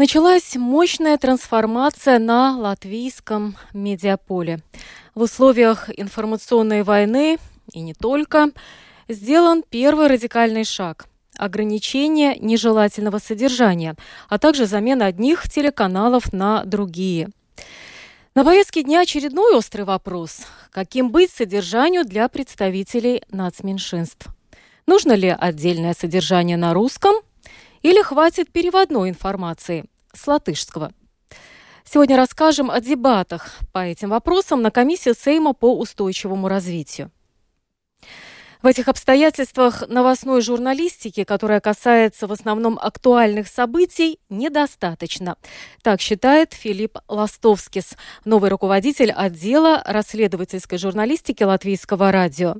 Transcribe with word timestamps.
Началась 0.00 0.56
мощная 0.56 1.18
трансформация 1.18 2.18
на 2.18 2.56
латвийском 2.56 3.58
медиаполе. 3.74 4.60
В 5.14 5.20
условиях 5.20 5.90
информационной 5.94 6.84
войны 6.84 7.36
и 7.74 7.80
не 7.80 7.92
только 7.92 8.50
сделан 9.08 9.62
первый 9.62 10.06
радикальный 10.06 10.64
шаг– 10.64 11.06
ограничение 11.36 12.38
нежелательного 12.38 13.18
содержания, 13.18 13.94
а 14.30 14.38
также 14.38 14.64
замена 14.64 15.04
одних 15.04 15.46
телеканалов 15.50 16.32
на 16.32 16.64
другие. 16.64 17.28
На 18.34 18.42
повестке 18.42 18.82
дня 18.82 19.00
очередной 19.00 19.54
острый 19.54 19.82
вопрос– 19.82 20.46
каким 20.70 21.10
быть 21.10 21.30
содержанию 21.30 22.06
для 22.06 22.26
представителей 22.30 23.22
нацменьшинств– 23.30 24.28
Нужно 24.90 25.12
ли 25.12 25.28
отдельное 25.28 25.94
содержание 25.94 26.56
на 26.56 26.74
русском 26.74 27.14
или 27.82 28.02
хватит 28.02 28.52
переводной 28.52 29.10
информации 29.10 29.84
с 30.12 30.26
латышского? 30.26 30.92
Сегодня 31.84 32.16
расскажем 32.16 32.70
о 32.70 32.80
дебатах 32.80 33.58
по 33.72 33.80
этим 33.80 34.10
вопросам 34.10 34.62
на 34.62 34.70
комиссии 34.70 35.12
Сейма 35.12 35.54
по 35.54 35.76
устойчивому 35.76 36.48
развитию. 36.48 37.10
В 38.62 38.66
этих 38.66 38.88
обстоятельствах 38.88 39.88
новостной 39.88 40.42
журналистики, 40.42 41.24
которая 41.24 41.60
касается 41.60 42.26
в 42.26 42.32
основном 42.32 42.78
актуальных 42.78 43.48
событий, 43.48 44.20
недостаточно. 44.28 45.36
Так 45.82 46.02
считает 46.02 46.52
Филипп 46.52 46.98
Ластовскис, 47.08 47.96
новый 48.26 48.50
руководитель 48.50 49.12
отдела 49.12 49.82
расследовательской 49.86 50.76
журналистики 50.76 51.42
Латвийского 51.42 52.12
радио. 52.12 52.56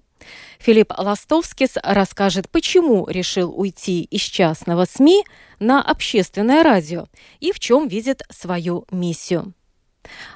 Филипп 0.59 0.93
Ластовскис 0.97 1.77
расскажет, 1.83 2.49
почему 2.51 3.07
решил 3.09 3.53
уйти 3.57 4.03
из 4.03 4.23
частного 4.23 4.85
СМИ 4.85 5.25
на 5.59 5.83
общественное 5.83 6.63
радио 6.63 7.07
и 7.41 7.53
в 7.53 7.59
чем 7.59 7.89
видит 7.89 8.23
свою 8.31 8.87
миссию. 8.91 9.55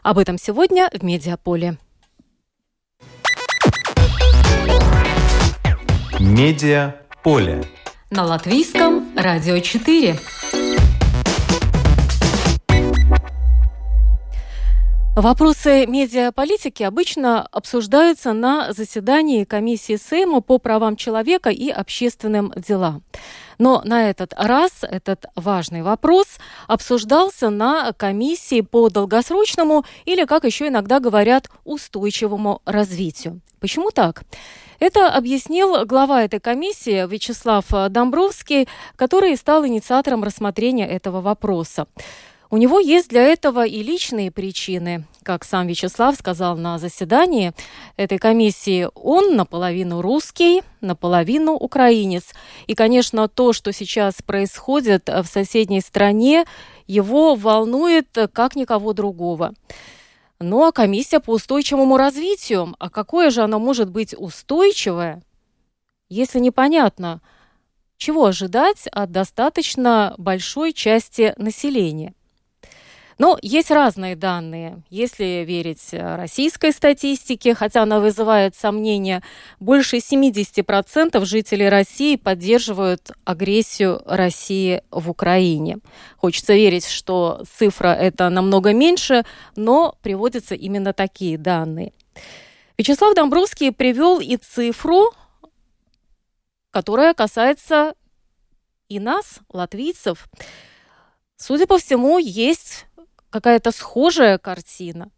Об 0.03 0.19
этом 0.19 0.39
сегодня 0.39 0.91
в 0.93 1.03
Медиаполе. 1.03 1.79
Медиа 6.21 6.95
поле. 7.23 7.65
На 8.11 8.25
латвийском 8.25 9.17
радио 9.17 9.59
4. 9.59 10.17
Вопросы 15.17 15.87
медиаполитики 15.87 16.83
обычно 16.83 17.47
обсуждаются 17.53 18.33
на 18.33 18.73
заседании 18.73 19.45
комиссии 19.45 19.95
Сейма 19.97 20.41
по 20.41 20.59
правам 20.59 20.97
человека 20.97 21.51
и 21.51 21.71
общественным 21.71 22.53
делам. 22.57 23.05
Но 23.59 23.81
на 23.85 24.11
этот 24.11 24.35
раз 24.37 24.83
этот 24.83 25.27
важный 25.37 25.83
вопрос 25.83 26.27
обсуждался 26.67 27.49
на 27.51 27.93
комиссии 27.93 28.61
по 28.61 28.89
долгосрочному 28.89 29.85
или, 30.05 30.25
как 30.25 30.43
еще 30.43 30.67
иногда 30.67 30.99
говорят, 30.99 31.49
устойчивому 31.63 32.61
развитию. 32.65 33.41
Почему 33.61 33.93
так? 33.93 34.25
Это 34.81 35.09
объяснил 35.09 35.87
глава 35.87 36.25
этой 36.25 36.41
комиссии 36.41 37.09
Вячеслав 37.09 37.65
Домбровский, 37.89 38.69
который 38.97 39.37
стал 39.37 39.65
инициатором 39.65 40.25
рассмотрения 40.25 40.89
этого 40.89 41.21
вопроса. 41.21 41.87
У 42.51 42.57
него 42.57 42.79
есть 42.79 43.09
для 43.09 43.23
этого 43.23 43.67
и 43.67 43.83
личные 43.83 44.31
причины. 44.31 45.05
Как 45.23 45.45
сам 45.45 45.67
Вячеслав 45.67 46.15
сказал 46.15 46.57
на 46.57 46.79
заседании 46.79 47.53
этой 47.97 48.19
комиссии, 48.19 48.89
он 48.95 49.35
наполовину 49.35 50.03
русский, 50.03 50.63
наполовину 50.81 51.55
украинец. 51.55 52.35
И, 52.67 52.75
конечно, 52.75 53.29
то, 53.29 53.55
что 53.55 53.73
сейчас 53.73 54.21
происходит 54.21 55.09
в 55.09 55.25
соседней 55.25 55.81
стране, 55.81 56.45
его 56.87 57.35
волнует 57.35 58.09
как 58.33 58.57
никого 58.57 58.93
другого. 58.93 59.55
Ну 60.39 60.67
а 60.67 60.73
комиссия 60.73 61.21
по 61.21 61.31
устойчивому 61.31 61.97
развитию, 61.97 62.75
а 62.79 62.91
какое 62.91 63.31
же 63.31 63.41
оно 63.41 63.59
может 63.59 63.89
быть 63.89 64.15
устойчивое, 64.17 65.23
если 66.11 66.39
непонятно, 66.39 67.23
чего 67.97 68.27
ожидать 68.27 68.87
от 68.93 69.11
достаточно 69.11 70.15
большой 70.19 70.75
части 70.75 71.33
населения– 71.39 72.13
но 73.19 73.39
есть 73.43 73.71
разные 73.71 74.17
данные. 74.17 74.83
Если 74.91 75.45
верить 75.47 75.89
э, 75.93 76.17
российской 76.17 76.73
статистике, 76.73 77.55
хотя 77.55 77.83
она 77.83 78.01
вызывает 78.01 78.55
сомнения, 78.55 79.23
больше 79.61 79.99
70% 79.99 81.25
жителей 81.25 81.69
России 81.69 82.17
поддерживают 82.17 83.13
агрессию 83.25 84.03
России 84.07 84.83
в 84.91 85.11
Украине. 85.11 85.79
Хочется 86.17 86.55
верить, 86.55 86.87
что 86.87 87.45
цифра 87.59 87.89
это 87.89 88.29
намного 88.29 88.73
меньше, 88.73 89.25
но 89.57 89.97
приводятся 90.03 90.55
именно 90.55 90.93
такие 90.93 91.39
данные. 91.39 91.93
Вячеслав 92.77 93.15
Домбровский 93.15 93.73
привел 93.73 94.21
и 94.21 94.37
цифру, 94.37 95.13
которая 96.71 97.15
касается 97.15 97.95
и 98.89 98.99
нас, 98.99 99.41
латвийцев. 99.53 100.29
Судя 101.37 101.67
по 101.67 101.79
всему, 101.79 102.19
есть 102.19 102.87
какая-то 103.35 103.73
схожая 103.73 104.39
картина. 104.39 105.11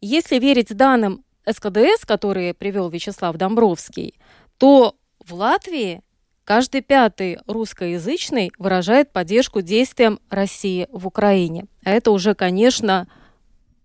Если 0.00 0.40
верить 0.40 0.76
данным 0.76 1.24
СКДС, 1.48 2.04
которые 2.04 2.52
привел 2.52 2.88
Вячеслав 2.88 3.36
Домбровский, 3.36 4.18
то 4.58 4.96
в 5.20 5.34
Латвии 5.34 6.02
каждый 6.42 6.80
пятый 6.80 7.38
русскоязычный 7.46 8.50
выражает 8.58 9.12
поддержку 9.12 9.62
действиям 9.62 10.18
России 10.30 10.88
в 10.90 11.06
Украине. 11.06 11.66
А 11.84 11.92
это 11.92 12.10
уже, 12.10 12.34
конечно, 12.34 13.06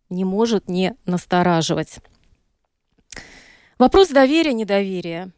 не 0.09 0.25
может 0.25 0.67
не 0.67 0.95
настораживать. 1.05 1.99
Вопрос 3.77 4.09
доверия-недоверия. 4.09 5.29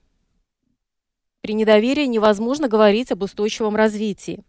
При 1.42 1.54
недоверии 1.54 2.06
невозможно 2.06 2.70
говорить 2.70 3.12
об 3.12 3.24
устойчивом 3.24 3.76
развитии. 3.76 4.46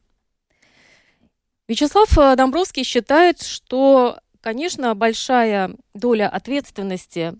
Вячеслав 1.68 2.16
э, 2.18 2.36
Домбровский 2.36 2.84
считает, 2.84 3.40
что, 3.40 4.18
конечно, 4.40 4.94
большая 4.94 5.76
доля 5.94 6.28
ответственности 6.28 7.34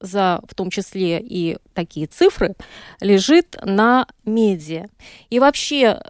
за 0.00 0.40
в 0.48 0.54
том 0.54 0.70
числе 0.70 1.20
и 1.20 1.58
такие 1.72 2.06
цифры, 2.06 2.54
лежит 3.00 3.56
на 3.62 4.06
медиа. 4.24 4.88
И 5.30 5.38
вообще 5.38 6.02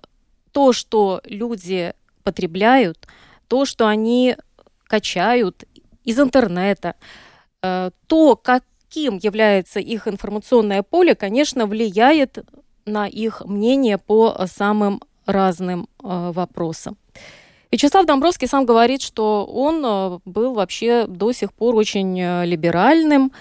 то, 0.52 0.72
что 0.72 1.20
люди 1.24 1.94
потребляют, 2.22 3.06
то, 3.48 3.64
что 3.64 3.86
они 3.86 4.36
качают 4.84 5.64
из 6.04 6.18
интернета, 6.18 6.96
э, 7.62 7.90
то, 8.06 8.36
каким 8.36 9.16
является 9.16 9.80
их 9.80 10.08
информационное 10.08 10.82
поле, 10.82 11.14
конечно, 11.14 11.66
влияет 11.66 12.44
на 12.84 13.06
их 13.06 13.42
мнение 13.44 13.98
по 13.98 14.46
самым 14.46 15.02
разным 15.26 15.88
э, 16.02 16.32
вопросам. 16.32 16.96
Вячеслав 17.70 18.06
Домбровский 18.06 18.46
сам 18.46 18.66
говорит, 18.66 19.02
что 19.02 19.44
он 19.44 19.84
э, 19.84 20.18
был 20.24 20.54
вообще 20.54 21.06
до 21.06 21.32
сих 21.32 21.52
пор 21.52 21.74
очень 21.74 22.20
э, 22.20 22.46
либеральным 22.46 23.32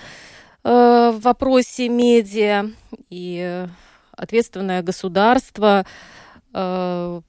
э, 0.64 1.12
в 1.14 1.22
вопросе 1.22 1.90
медиа 1.90 2.70
и 3.10 3.66
ответственное 4.12 4.82
государство 4.82 5.86
в 6.56 7.24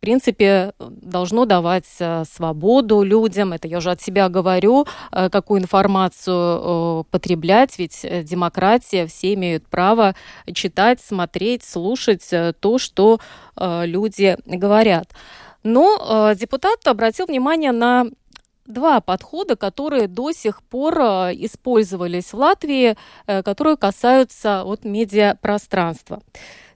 принципе, 0.00 0.74
должно 0.78 1.46
давать 1.46 1.86
свободу 2.30 3.02
людям. 3.02 3.54
Это 3.54 3.66
я 3.66 3.78
уже 3.78 3.90
от 3.90 4.02
себя 4.02 4.28
говорю, 4.28 4.86
какую 5.10 5.62
информацию 5.62 7.06
потреблять, 7.10 7.78
ведь 7.78 8.04
демократия, 8.24 9.06
все 9.06 9.32
имеют 9.32 9.66
право 9.66 10.14
читать, 10.52 11.00
смотреть, 11.00 11.64
слушать 11.64 12.28
то, 12.60 12.76
что 12.76 13.18
люди 13.58 14.36
говорят. 14.44 15.08
Но 15.66 16.30
э, 16.30 16.36
депутат 16.36 16.86
обратил 16.86 17.26
внимание 17.26 17.72
на 17.72 18.06
два 18.66 19.00
подхода, 19.00 19.56
которые 19.56 20.06
до 20.06 20.30
сих 20.30 20.62
пор 20.62 20.96
э, 21.00 21.04
использовались 21.34 22.32
в 22.32 22.36
Латвии, 22.36 22.96
э, 23.26 23.42
которые 23.42 23.76
касаются 23.76 24.62
вот 24.64 24.84
медиапространства. 24.84 26.22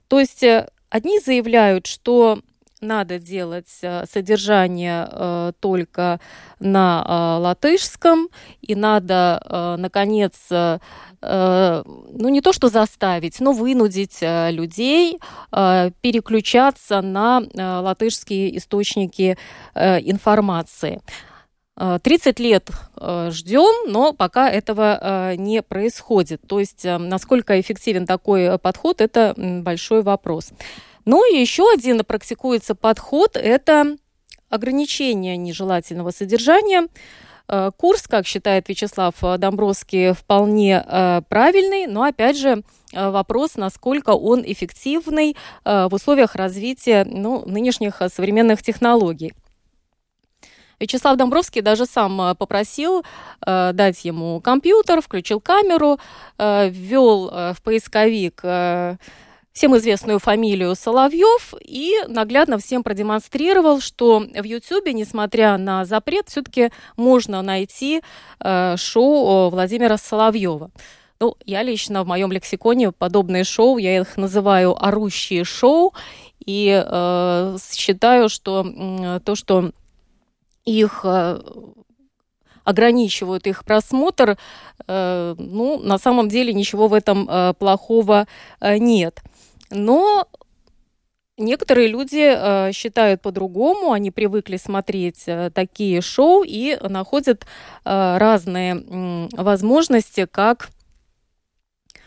То 0.09 0.19
есть 0.19 0.43
одни 0.89 1.19
заявляют, 1.19 1.87
что 1.87 2.39
надо 2.81 3.19
делать 3.19 3.69
содержание 3.69 5.53
только 5.59 6.19
на 6.59 7.37
латышском, 7.39 8.29
и 8.61 8.75
надо, 8.75 9.75
наконец, 9.77 10.33
ну 10.49 12.29
не 12.29 12.41
то 12.41 12.53
что 12.53 12.69
заставить, 12.69 13.39
но 13.39 13.51
вынудить 13.51 14.19
людей 14.21 15.19
переключаться 15.51 17.01
на 17.01 17.43
латышские 17.81 18.57
источники 18.57 19.37
информации. 19.75 21.01
30 21.77 22.39
лет 22.39 22.69
ждем, 23.29 23.91
но 23.91 24.13
пока 24.13 24.49
этого 24.49 25.33
не 25.35 25.61
происходит. 25.61 26.41
То 26.47 26.59
есть, 26.59 26.83
насколько 26.83 27.59
эффективен 27.59 28.05
такой 28.05 28.59
подход, 28.59 29.01
это 29.01 29.33
большой 29.37 30.01
вопрос. 30.03 30.51
Ну 31.05 31.31
и 31.31 31.39
еще 31.39 31.71
один 31.71 32.03
практикуется 32.03 32.75
подход– 32.75 33.31
это 33.35 33.97
ограничение 34.49 35.37
нежелательного 35.37 36.11
содержания. 36.11 36.87
Э, 37.47 37.71
курс, 37.75 38.07
как 38.07 38.27
считает 38.27 38.69
Вячеслав 38.69 39.15
Домбровский, 39.37 40.13
вполне 40.13 40.83
э, 40.85 41.21
правильный, 41.27 41.87
но 41.87 42.03
опять 42.03 42.37
же 42.37 42.63
э, 42.93 43.09
вопрос, 43.09 43.55
насколько 43.55 44.11
он 44.11 44.43
эффективный 44.45 45.35
в 45.63 45.89
условиях 45.91 46.35
развития 46.35 47.05
ну, 47.09 47.43
нынешних 47.45 48.01
современных 48.13 48.61
технологий. 48.61 49.33
Вячеслав 50.81 51.15
Домбровский 51.15 51.61
даже 51.61 51.85
сам 51.85 52.35
попросил 52.35 53.03
э, 53.45 53.71
дать 53.73 54.03
ему 54.03 54.41
компьютер, 54.41 55.01
включил 55.01 55.39
камеру, 55.39 55.99
э, 56.39 56.69
ввел 56.69 57.29
э, 57.29 57.53
в 57.53 57.61
поисковик 57.61 58.39
э, 58.43 58.97
всем 59.53 59.75
известную 59.77 60.19
фамилию 60.19 60.75
Соловьев 60.75 61.53
и 61.61 61.93
наглядно 62.07 62.57
всем 62.57 62.83
продемонстрировал, 62.83 63.81
что 63.81 64.19
в 64.19 64.43
Ютьюбе, 64.43 64.93
несмотря 64.93 65.57
на 65.57 65.85
запрет, 65.85 66.29
все-таки 66.29 66.71
можно 66.95 67.41
найти 67.41 68.01
э, 68.39 68.75
шоу 68.77 69.49
Владимира 69.49 69.97
Соловьева. 69.97 70.71
Ну, 71.19 71.35
я 71.45 71.61
лично 71.61 72.03
в 72.03 72.07
моем 72.07 72.31
лексиконе 72.31 72.91
подобные 72.91 73.43
шоу, 73.43 73.77
я 73.77 73.99
их 73.99 74.17
называю 74.17 74.75
орущие 74.83 75.43
шоу, 75.43 75.93
и 76.43 76.83
э, 76.83 77.57
считаю, 77.71 78.29
что 78.29 78.65
э, 78.65 79.19
то, 79.23 79.35
что 79.35 79.71
их 80.65 81.01
э, 81.03 81.39
ограничивают 82.63 83.47
их 83.47 83.63
просмотр, 83.63 84.37
э, 84.87 85.35
ну, 85.37 85.79
на 85.79 85.97
самом 85.97 86.29
деле 86.29 86.53
ничего 86.53 86.87
в 86.87 86.93
этом 86.93 87.27
э, 87.29 87.53
плохого 87.57 88.27
э, 88.59 88.77
нет. 88.77 89.21
Но 89.71 90.27
Некоторые 91.41 91.87
люди 91.87 92.35
э, 92.35 92.71
считают 92.71 93.21
по-другому, 93.21 93.93
они 93.93 94.11
привыкли 94.11 94.57
смотреть 94.57 95.23
э, 95.25 95.49
такие 95.49 96.01
шоу 96.01 96.43
и 96.45 96.77
находят 96.87 97.45
э, 97.83 98.17
разные 98.17 99.27
возможности, 99.31 100.27
как 100.29 100.69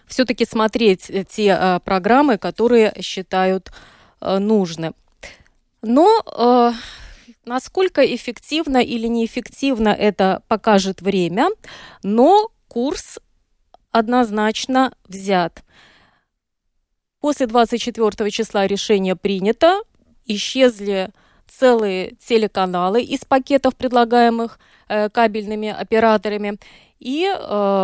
все-таки 0.06 0.44
смотреть 0.44 1.10
те 1.30 1.80
программы, 1.84 2.38
которые 2.38 2.94
считают 3.00 3.72
нужны. 4.20 4.92
Но 5.80 6.74
насколько 7.44 8.04
эффективно 8.14 8.78
или 8.78 9.06
неэффективно 9.08 9.88
это 9.88 10.42
покажет 10.46 11.00
время, 11.00 11.48
но 12.02 12.50
курс 12.68 13.18
однозначно 13.90 14.92
взят. 15.08 15.64
После 17.24 17.46
24 17.46 18.30
числа 18.30 18.66
решение 18.66 19.16
принято, 19.16 19.80
исчезли 20.26 21.08
целые 21.46 22.16
телеканалы 22.16 23.00
из 23.00 23.24
пакетов, 23.24 23.74
предлагаемых 23.76 24.58
э, 24.90 25.08
кабельными 25.08 25.70
операторами. 25.70 26.58
И 26.98 27.24
э, 27.24 27.36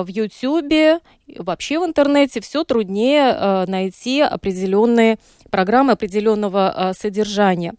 в 0.04 0.06
YouTube, 0.08 1.00
вообще 1.38 1.78
в 1.80 1.86
интернете 1.86 2.42
все 2.42 2.64
труднее 2.64 3.34
э, 3.34 3.64
найти 3.66 4.20
определенные 4.20 5.16
программы 5.48 5.92
определенного 5.92 6.74
э, 6.76 6.92
содержания. 6.92 7.72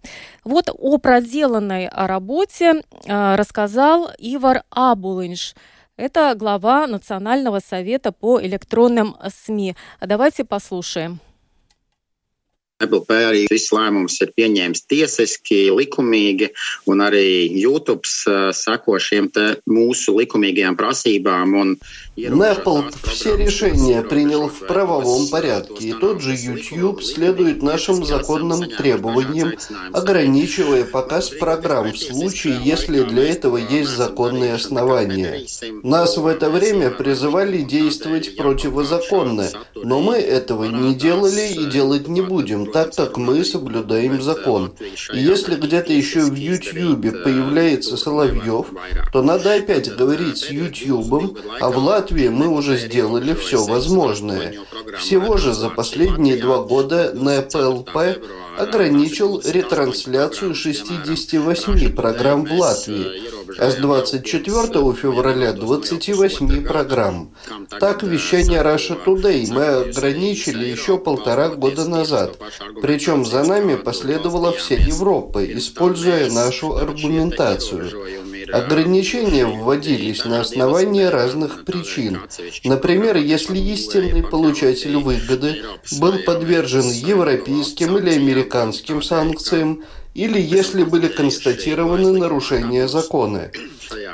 Вот 0.44 0.72
о 0.76 0.98
проделанной 0.98 1.90
работе 1.90 2.82
э, 3.06 3.36
рассказал 3.36 4.10
Ивар 4.18 4.64
Абулынш. 4.72 5.54
Это 5.96 6.34
глава 6.34 6.88
Национального 6.88 7.60
совета 7.60 8.12
по 8.12 8.42
электронным 8.42 9.16
СМИ. 9.30 9.76
Давайте 10.02 10.44
послушаем. 10.44 11.20
Apple 12.82 13.06
arī 13.10 13.46
viss 13.52 13.72
lēmums 13.74 14.20
ir 14.24 14.34
pieņēmis 14.38 14.86
tiesiski, 14.90 15.70
likumīgi, 15.76 16.52
un 16.90 17.04
arī 17.06 17.50
YouTube 17.62 18.08
šiem 19.02 19.30
mūsu 19.70 20.18
likumīgajām 20.20 20.78
prasībām. 20.80 21.56
Un 21.62 21.78
Apple 22.18 22.92
все 23.04 23.36
решения 23.36 24.02
принял 24.02 24.50
в 24.50 24.68
правовом 24.68 25.28
порядке, 25.30 25.90
и 25.90 25.94
тот 25.94 26.22
же 26.22 26.36
YouTube 26.36 27.04
следует 27.04 27.64
нашим 27.64 28.04
законным 28.06 28.70
требованиям, 28.70 29.54
ограничивая 29.94 30.84
показ 30.84 31.30
программ 31.30 31.94
в 31.94 31.98
случае, 31.98 32.60
если 32.64 33.04
для 33.04 33.30
этого 33.30 33.58
есть 33.58 33.92
законные 33.92 34.54
основания. 34.54 35.46
Нас 35.84 36.18
в 36.18 36.28
это 36.28 36.50
время 36.50 36.92
призывали 36.92 37.62
действовать 37.62 38.36
противозаконно, 38.36 39.50
но 39.76 40.02
мы 40.02 40.18
этого 40.18 40.66
не 40.66 40.94
делали 40.94 41.54
и 41.54 41.66
делать 41.66 42.08
не 42.08 42.22
будем, 42.22 42.71
так 42.72 42.96
как 42.96 43.18
мы 43.18 43.44
соблюдаем 43.44 44.22
закон. 44.22 44.74
И 45.14 45.20
если 45.20 45.56
где-то 45.56 45.94
еще 45.94 46.22
в 46.22 46.36
Ютьюбе 46.36 47.12
появляется 47.12 47.98
Соловьев, 47.98 48.68
то 49.12 49.22
надо 49.22 49.54
опять 49.54 49.96
говорить 49.96 50.38
с 50.38 50.50
Ютьюбом, 50.50 51.38
а 51.60 51.70
в 51.70 51.78
Латвии 51.78 52.30
мы 52.30 52.48
уже 52.48 52.78
сделали 52.78 53.34
все 53.34 53.64
возможное. 53.64 54.56
Всего 54.98 55.38
же 55.38 55.54
за 55.54 55.70
последние 55.70 56.38
два 56.38 56.64
года 56.64 57.14
НПЛП 57.14 58.22
ограничил 58.58 59.42
ретрансляцию 59.46 60.56
68 60.56 61.96
программ 61.96 62.46
в 62.46 62.54
Латвии, 62.54 63.41
с 63.58 63.76
24 63.76 64.94
февраля 64.94 65.54
28 65.54 66.64
программ. 66.66 67.34
Так, 67.80 68.04
вещание 68.04 68.62
Russia 68.62 68.98
Today 69.04 69.48
мы 69.52 69.66
ограничили 69.90 70.66
еще 70.66 70.98
полтора 70.98 71.50
года 71.50 71.88
назад. 71.88 72.38
Причем 72.82 73.26
за 73.26 73.44
нами 73.44 73.76
последовала 73.76 74.52
вся 74.52 74.76
Европа, 74.76 75.44
используя 75.46 76.30
нашу 76.30 76.76
аргументацию. 76.76 77.92
Ограничения 78.52 79.46
вводились 79.46 80.26
на 80.26 80.42
основании 80.42 81.04
разных 81.04 81.64
причин. 81.64 82.22
Например, 82.64 83.16
если 83.18 83.58
истинный 83.58 84.24
получатель 84.24 84.98
выгоды 84.98 85.64
был 86.00 86.14
подвержен 86.26 86.90
европейским 86.90 87.98
или 87.98 88.12
американским 88.16 89.02
санкциям, 89.02 89.84
или 90.14 90.40
если 90.40 90.84
были 90.84 91.08
констатированы 91.08 92.12
нарушения 92.12 92.88
закона. 92.88 93.50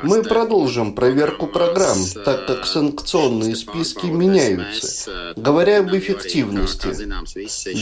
Мы 0.02 0.22
продолжим 0.22 0.94
проверку 0.94 1.46
программ, 1.46 1.98
так 2.24 2.46
как 2.46 2.66
санкционные 2.66 3.56
списки 3.56 4.06
меняются. 4.06 5.34
Говоря 5.36 5.80
об 5.80 5.94
эффективности, 5.94 6.88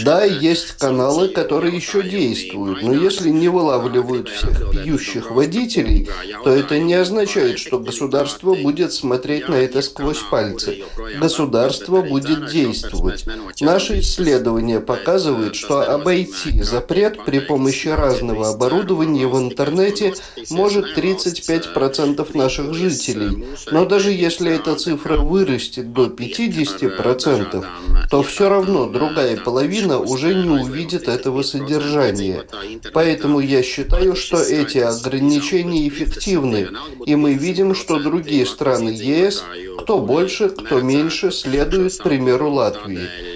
да, 0.05 0.25
есть 0.25 0.73
каналы, 0.73 1.29
которые 1.29 1.75
еще 1.75 2.03
действуют, 2.03 2.83
но 2.83 2.93
если 2.93 3.31
не 3.31 3.49
вылавливают 3.49 4.29
всех 4.29 4.71
пьющих 4.71 5.31
водителей, 5.31 6.09
то 6.45 6.51
это 6.51 6.79
не 6.79 6.95
означает, 6.95 7.59
что 7.59 7.79
государство 7.79 8.55
будет 8.55 8.93
смотреть 8.93 9.49
на 9.49 9.55
это 9.55 9.83
сквозь 9.83 10.21
пальцы. 10.31 10.85
Государство 11.19 12.03
будет 12.03 12.51
действовать. 12.51 13.25
Наши 13.61 14.01
исследования 14.01 14.81
показывают, 14.81 15.55
что 15.55 15.83
обойти 15.83 16.63
запрет 16.63 17.25
при 17.25 17.41
помощи 17.41 17.89
разного 18.07 18.51
оборудования 18.51 19.27
в 19.27 19.39
интернете 19.39 20.15
может 20.51 20.97
35% 20.97 22.37
наших 22.37 22.75
жителей. 22.75 23.47
Но 23.71 23.85
даже 23.85 24.13
если 24.13 24.53
эта 24.53 24.75
цифра 24.77 25.17
вырастет 25.19 25.93
до 25.93 26.07
50%, 26.07 27.65
то 28.11 28.23
все 28.23 28.49
равно 28.49 28.87
другая 28.87 29.37
половина 29.37 29.99
уже 29.99 30.35
не 30.35 30.49
увидит 30.49 31.09
этого 31.09 31.43
содержания. 31.43 32.45
Поэтому 32.93 33.41
я 33.41 33.63
считаю, 33.63 34.15
что 34.17 34.39
эти 34.39 34.79
ограничения 34.79 35.89
эффективны, 35.89 36.69
и 37.05 37.17
мы 37.17 37.35
видим, 37.35 37.75
что 37.75 37.99
другие 37.99 38.47
страны 38.47 38.91
ЕС, 38.91 39.45
кто 39.81 39.99
больше, 39.99 40.49
кто 40.49 40.81
меньше, 40.81 41.31
следуют 41.33 41.99
примеру 41.99 42.51
Латвии. 42.51 43.36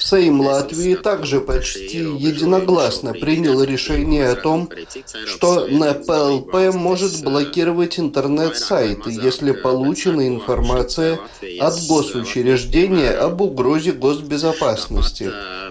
Сейм 0.00 0.40
Латвии 0.40 0.94
также 0.94 1.40
почти 1.40 1.98
единогласно 1.98 3.12
принял 3.12 3.62
решение 3.62 4.30
о 4.30 4.34
том, 4.34 4.70
что 5.26 5.66
НПЛП 5.68 6.74
может 6.74 7.22
блокировать 7.22 8.00
интернет-сайты, 8.00 9.10
если 9.10 9.52
получена 9.52 10.26
информация 10.26 11.20
от 11.60 11.74
госучреждения 11.86 13.10
об 13.10 13.42
угрозе 13.42 13.92
госбезопасности. 13.92 15.30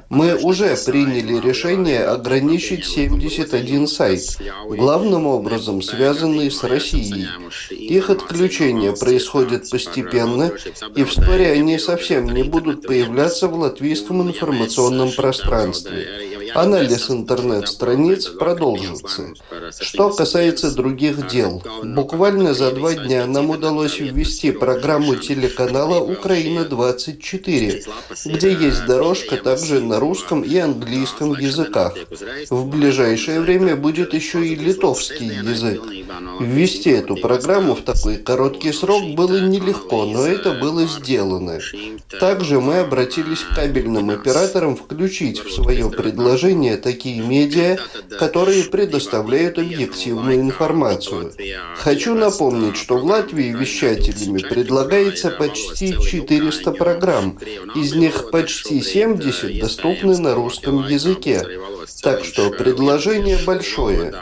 Мы 0.09 0.35
уже 0.35 0.75
приняли 0.85 1.39
решение 1.39 2.03
ограничить 2.03 2.85
71 2.85 3.87
сайт, 3.87 4.21
главным 4.69 5.25
образом 5.25 5.81
связанный 5.81 6.51
с 6.51 6.63
Россией. 6.63 7.27
Их 7.71 8.09
отключение 8.09 8.95
происходит 8.95 9.69
постепенно, 9.69 10.51
и 10.95 11.03
вскоре 11.03 11.51
они 11.51 11.79
совсем 11.79 12.29
не 12.29 12.43
будут 12.43 12.85
появляться 12.85 13.47
в 13.47 13.55
латвийском 13.59 14.18
информационном 14.23 15.11
пространстве. 15.11 16.07
Анализ 16.53 17.09
интернет-страниц 17.09 18.27
продолжится. 18.27 19.33
Что 19.79 20.09
касается 20.09 20.71
других 20.75 21.27
дел, 21.27 21.61
буквально 21.83 22.53
за 22.53 22.71
два 22.71 22.93
дня 22.93 23.25
нам 23.25 23.49
удалось 23.49 23.99
ввести 23.99 24.51
программу 24.51 25.15
телеканала 25.15 25.99
«Украина-24», 25.99 27.83
где 28.25 28.51
есть 28.51 28.85
дорожка 28.85 29.37
также 29.37 29.81
на 29.81 29.99
русском 29.99 30.41
и 30.41 30.57
английском 30.57 31.33
языках. 31.37 31.95
В 32.49 32.65
ближайшее 32.67 33.41
время 33.41 33.75
будет 33.75 34.13
еще 34.13 34.45
и 34.45 34.55
литовский 34.55 35.27
язык. 35.27 35.81
Ввести 36.39 36.91
эту 36.91 37.15
программу 37.15 37.75
в 37.75 37.81
такой 37.81 38.17
короткий 38.17 38.71
срок 38.71 39.03
было 39.15 39.39
нелегко, 39.39 40.05
но 40.05 40.25
это 40.25 40.53
было 40.53 40.85
сделано. 40.85 41.59
Также 42.19 42.59
мы 42.59 42.79
обратились 42.79 43.41
к 43.41 43.55
кабельным 43.55 44.09
операторам 44.09 44.75
включить 44.75 45.39
в 45.39 45.51
свое 45.51 45.89
предложение 45.89 46.38
такие 46.77 47.21
медиа, 47.21 47.77
которые 48.17 48.65
предоставляют 48.65 49.57
объективную 49.57 50.41
информацию. 50.41 51.33
Хочу 51.77 52.15
напомнить, 52.15 52.77
что 52.77 52.97
в 52.97 53.05
Латвии 53.05 53.51
вещателями 53.51 54.39
предлагается 54.39 55.29
почти 55.31 55.93
400 55.99 56.71
программ, 56.71 57.37
из 57.75 57.93
них 57.93 58.31
почти 58.31 58.81
70 58.81 59.59
доступны 59.59 60.17
на 60.17 60.35
русском 60.35 60.87
языке. 60.87 61.43
Так 62.01 62.23
что 62.23 62.49
предложение 62.49 63.37
большое. 63.45 64.13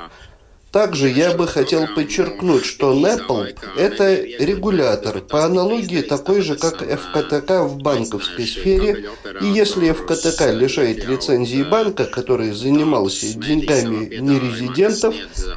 Также 0.77 1.10
я 1.10 1.34
бы 1.34 1.48
хотел 1.48 1.88
подчеркнуть, 1.88 2.63
что 2.63 2.93
NEPL– 2.93 3.57
это 3.77 4.13
регулятор, 4.13 5.22
по 5.22 5.43
аналогии 5.43 6.03
такой 6.03 6.41
же, 6.41 6.55
как 6.55 6.84
ФКТК 6.84 7.63
в 7.63 7.79
банковской 7.79 8.46
сфере, 8.46 9.10
и 9.41 9.48
если 9.48 9.91
ФКТК 9.91 10.51
лишает 10.51 11.03
лицензии 11.03 11.63
банка, 11.63 12.05
который 12.05 12.51
занимался 12.51 13.25
деньгами 13.36 14.17
нерезидентов, 14.17 15.15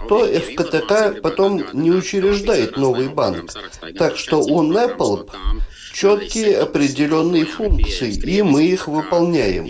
то 0.09 0.27
ФКТК 0.27 1.15
потом 1.23 1.67
не 1.75 1.91
учреждает 1.91 2.79
новый 2.79 3.11
банк. 3.11 3.53
Так 3.99 4.17
что 4.17 4.39
у 4.39 4.63
NEPL 4.63 5.29
четкие 6.01 6.57
определенные 6.57 7.45
функции, 7.45 8.15
и 8.15 8.41
мы 8.41 8.65
их 8.65 8.89
выполняем. 8.89 9.69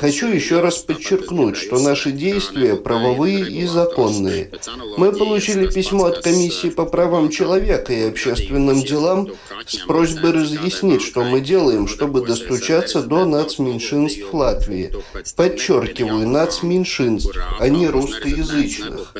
Хочу 0.00 0.26
еще 0.26 0.58
раз 0.58 0.78
подчеркнуть, 0.78 1.56
что 1.56 1.78
наши 1.78 2.10
действия 2.10 2.74
правовые 2.74 3.48
и 3.48 3.66
законные. 3.66 4.50
Мы 4.96 5.12
получили 5.12 5.70
письмо 5.70 6.06
от 6.06 6.24
Комиссии 6.24 6.70
по 6.70 6.86
правам 6.86 7.28
человека 7.28 7.92
и 7.92 8.08
общественным 8.08 8.82
делам 8.82 9.28
с 9.64 9.76
просьбой 9.76 10.32
разъяснить, 10.32 11.02
что 11.02 11.22
мы 11.22 11.40
делаем, 11.40 11.86
чтобы 11.86 12.26
достучаться 12.26 13.02
до 13.02 13.24
нацменьшинств 13.24 14.34
Латвии. 14.34 14.92
Подчеркиваю, 15.36 16.26
нацменьшинств, 16.26 17.38
а 17.60 17.68
не 17.68 17.86
русскоязычных. 17.86 19.14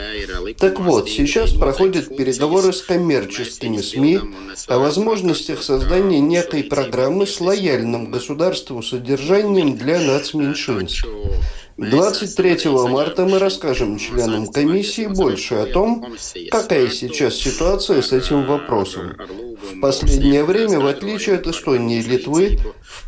Так 0.59 0.81
вот, 0.81 1.09
сейчас 1.09 1.53
проходят 1.53 2.17
переговоры 2.17 2.73
с 2.73 2.83
коммерческими 2.83 3.81
СМИ 3.81 4.21
о 4.67 4.79
возможностях 4.79 5.63
создания 5.63 6.19
некой 6.41 6.65
программы 6.65 7.27
с 7.27 7.39
лояльным 7.39 8.11
государству 8.11 8.83
содержанием 8.83 9.77
для 9.77 10.01
нацменьшинств. 10.01 11.07
23 11.81 12.71
марта 12.91 13.25
мы 13.25 13.39
расскажем 13.39 13.97
членам 13.97 14.49
комиссии 14.49 15.07
больше 15.07 15.55
о 15.55 15.65
том, 15.65 16.15
какая 16.51 16.91
сейчас 16.91 17.37
ситуация 17.37 18.03
с 18.03 18.13
этим 18.13 18.45
вопросом. 18.45 19.17
В 19.17 19.81
последнее 19.81 20.45
время, 20.45 20.79
в 20.79 20.87
отличие 20.87 21.37
от 21.37 21.47
Эстонии 21.47 22.01
и 22.01 22.03
Литвы, 22.03 22.59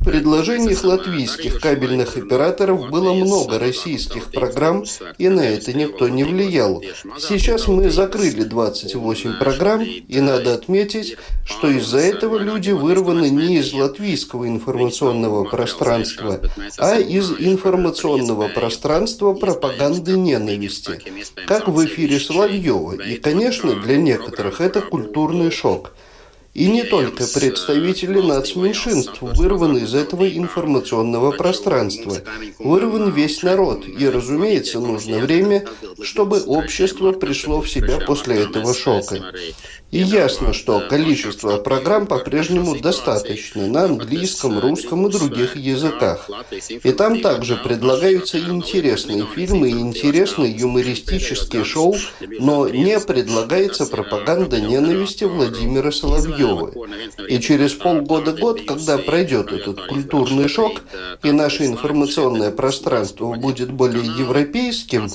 в 0.00 0.04
предложениях 0.04 0.84
латвийских 0.84 1.60
кабельных 1.60 2.16
операторов 2.16 2.88
было 2.88 3.12
много 3.12 3.58
российских 3.58 4.30
программ, 4.30 4.84
и 5.18 5.28
на 5.28 5.40
это 5.40 5.74
никто 5.74 6.08
не 6.08 6.24
влиял. 6.24 6.82
Сейчас 7.18 7.68
мы 7.68 7.90
закрыли 7.90 8.42
28 8.42 9.38
программ, 9.38 9.82
и 9.82 10.20
надо 10.20 10.54
отметить, 10.54 11.18
что 11.44 11.68
из-за 11.68 11.98
этого 11.98 12.38
люди 12.38 12.70
вырваны 12.70 13.28
не 13.28 13.58
из 13.58 13.72
латвийского 13.74 14.48
информационного 14.48 15.44
пространства, 15.44 16.40
а 16.78 16.98
из 16.98 17.32
информационного 17.32 18.48
пространства 18.48 18.61
пропаганды 19.34 20.12
ненависти, 20.12 21.00
как 21.46 21.68
в 21.68 21.84
эфире 21.84 22.20
Соловьева. 22.20 22.94
И, 22.94 23.16
конечно, 23.16 23.74
для 23.80 23.96
некоторых 23.96 24.60
это 24.60 24.80
культурный 24.80 25.50
шок. 25.50 25.92
И 26.54 26.70
не 26.70 26.82
только 26.82 27.24
представители 27.26 28.20
нацменьшинств 28.20 29.22
вырваны 29.22 29.78
из 29.78 29.94
этого 29.94 30.28
информационного 30.28 31.32
пространства. 31.32 32.18
Вырван 32.58 33.10
весь 33.10 33.42
народ, 33.42 33.86
и, 33.86 34.06
разумеется, 34.06 34.78
нужно 34.78 35.18
время, 35.18 35.64
чтобы 36.02 36.42
общество 36.42 37.12
пришло 37.12 37.62
в 37.62 37.70
себя 37.70 37.98
после 38.00 38.42
этого 38.42 38.74
шока. 38.74 39.32
И 39.92 39.98
ясно, 39.98 40.54
что 40.54 40.80
количество 40.88 41.58
программ 41.58 42.06
по-прежнему 42.06 42.80
достаточно 42.80 43.66
на 43.66 43.84
английском, 43.84 44.58
русском 44.58 45.06
и 45.06 45.12
других 45.12 45.54
языках. 45.54 46.30
И 46.82 46.92
там 46.92 47.20
также 47.20 47.56
предлагаются 47.56 48.38
интересные 48.38 49.26
фильмы 49.26 49.68
и 49.68 49.78
интересные 49.78 50.50
юмористические 50.50 51.64
шоу, 51.64 51.94
но 52.40 52.66
не 52.70 52.98
предлагается 53.00 53.84
пропаганда 53.84 54.62
ненависти 54.62 55.24
Владимира 55.24 55.92
Соловьева. 55.92 56.72
И 57.28 57.38
через 57.38 57.74
полгода-год, 57.74 58.62
когда 58.66 58.96
пройдет 58.96 59.52
этот 59.52 59.86
культурный 59.88 60.48
шок, 60.48 60.80
и 61.22 61.32
наше 61.32 61.66
информационное 61.66 62.50
пространство 62.50 63.34
будет 63.34 63.70
более 63.70 64.06
европейским, 64.06 65.10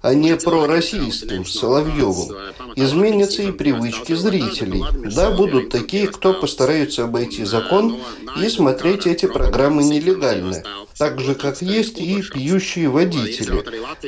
а 0.00 0.14
не 0.14 0.36
пророссийским 0.36 1.44
Соловьевым. 1.44 2.36
Изменятся 2.76 3.42
и 3.42 3.50
привычки 3.50 4.14
зрителей. 4.14 4.82
Да, 5.14 5.30
будут 5.30 5.70
такие, 5.70 6.06
кто 6.06 6.34
постараются 6.34 7.04
обойти 7.04 7.44
закон 7.44 7.98
и 8.40 8.48
смотреть 8.48 9.06
эти 9.06 9.26
программы 9.26 9.84
нелегально 9.84 10.62
так 10.98 11.20
же, 11.20 11.34
как 11.34 11.62
есть 11.62 12.00
и 12.00 12.20
пьющие 12.22 12.88
водители. 12.88 13.62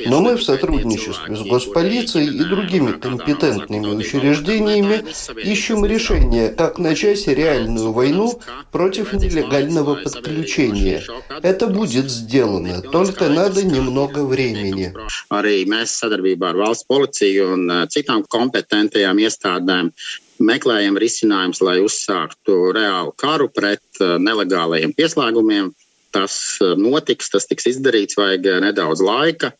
Но 0.07 0.21
мы 0.21 0.35
в 0.35 0.43
сотрудничестве 0.43 1.35
с 1.35 1.41
госполицией 1.41 2.35
и 2.35 2.43
другими 2.43 2.91
компетентными 2.91 3.87
учреждениями 3.87 5.05
ищем 5.41 5.85
решение, 5.85 6.49
как 6.49 6.77
начать 6.77 7.25
реальную 7.27 7.93
войну 7.93 8.39
против 8.71 9.13
нелегального 9.13 9.95
подключения. 9.95 11.01
Это 11.41 11.67
будет 11.67 12.11
сделано, 12.11 12.81
только 12.81 13.29
надо 13.29 13.63
немного 13.63 14.25
времени. 14.25 14.93
meklējam 20.36 20.98
risinājumus, 21.00 21.62
lai 21.64 21.78
uzsāktu 21.80 22.72
reālu 22.76 23.12
karu 23.16 23.48
pret 23.48 24.00
nelegālajiem 24.00 24.92
pieslēgumiem, 24.96 25.70
tas 26.12 26.58
notiks, 26.76 27.30
tas 27.32 27.48
tiks 27.48 27.70
izdarīts, 27.72 28.18
vajag 28.20 28.60
nedaudz 28.66 29.00
laika. 29.00 29.52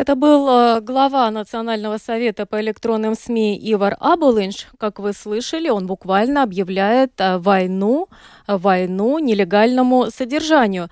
Это 0.00 0.14
был 0.14 0.80
глава 0.80 1.30
Национального 1.30 1.98
совета 1.98 2.46
по 2.46 2.58
электронным 2.62 3.14
СМИ 3.14 3.60
Ивар 3.70 3.98
Абулинш. 4.00 4.68
Как 4.78 4.98
вы 4.98 5.12
слышали, 5.12 5.68
он 5.68 5.86
буквально 5.86 6.42
объявляет 6.42 7.12
войну, 7.18 8.08
войну 8.46 9.18
нелегальному 9.18 10.06
содержанию. 10.10 10.88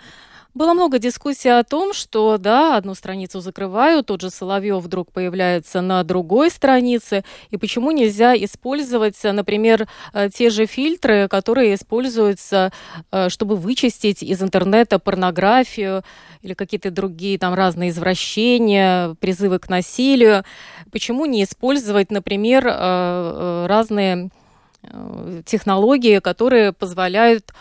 Было 0.54 0.76
много 0.76 1.00
дискуссий 1.00 1.50
о 1.50 1.64
том, 1.64 1.94
что, 1.94 2.38
да, 2.38 2.78
одну 2.78 2.94
страницу 2.94 3.40
закрывают, 3.40 4.06
тот 4.06 4.22
же 4.22 4.30
Соловьев 4.30 4.84
вдруг 4.84 5.12
появляется 5.12 5.82
на 5.82 6.04
другой 6.04 6.52
странице, 6.52 7.24
и 7.50 7.58
почему 7.58 7.90
нельзя 7.90 8.36
использовать, 8.36 9.18
например, 9.24 9.88
э, 10.14 10.30
те 10.30 10.52
же 10.52 10.68
фильтры, 10.68 11.28
которые 11.28 11.74
используются, 11.74 12.72
э, 13.12 13.30
чтобы 13.30 13.56
вычистить 13.56 14.22
из 14.22 14.44
интернета 14.44 15.00
порнографию 15.00 16.04
или 16.44 16.54
какие-то 16.54 16.92
другие 16.92 17.40
там 17.40 17.56
разные 17.56 17.90
извращения, 17.90 19.16
призывы 19.16 19.58
к 19.58 19.70
насилию. 19.70 20.44
Почему 20.92 21.26
не 21.26 21.44
использовать, 21.46 22.12
например, 22.12 22.68
э, 22.68 23.66
разные 23.68 24.30
технологии, 25.46 26.20
которые 26.20 26.74
позволяют 26.74 27.54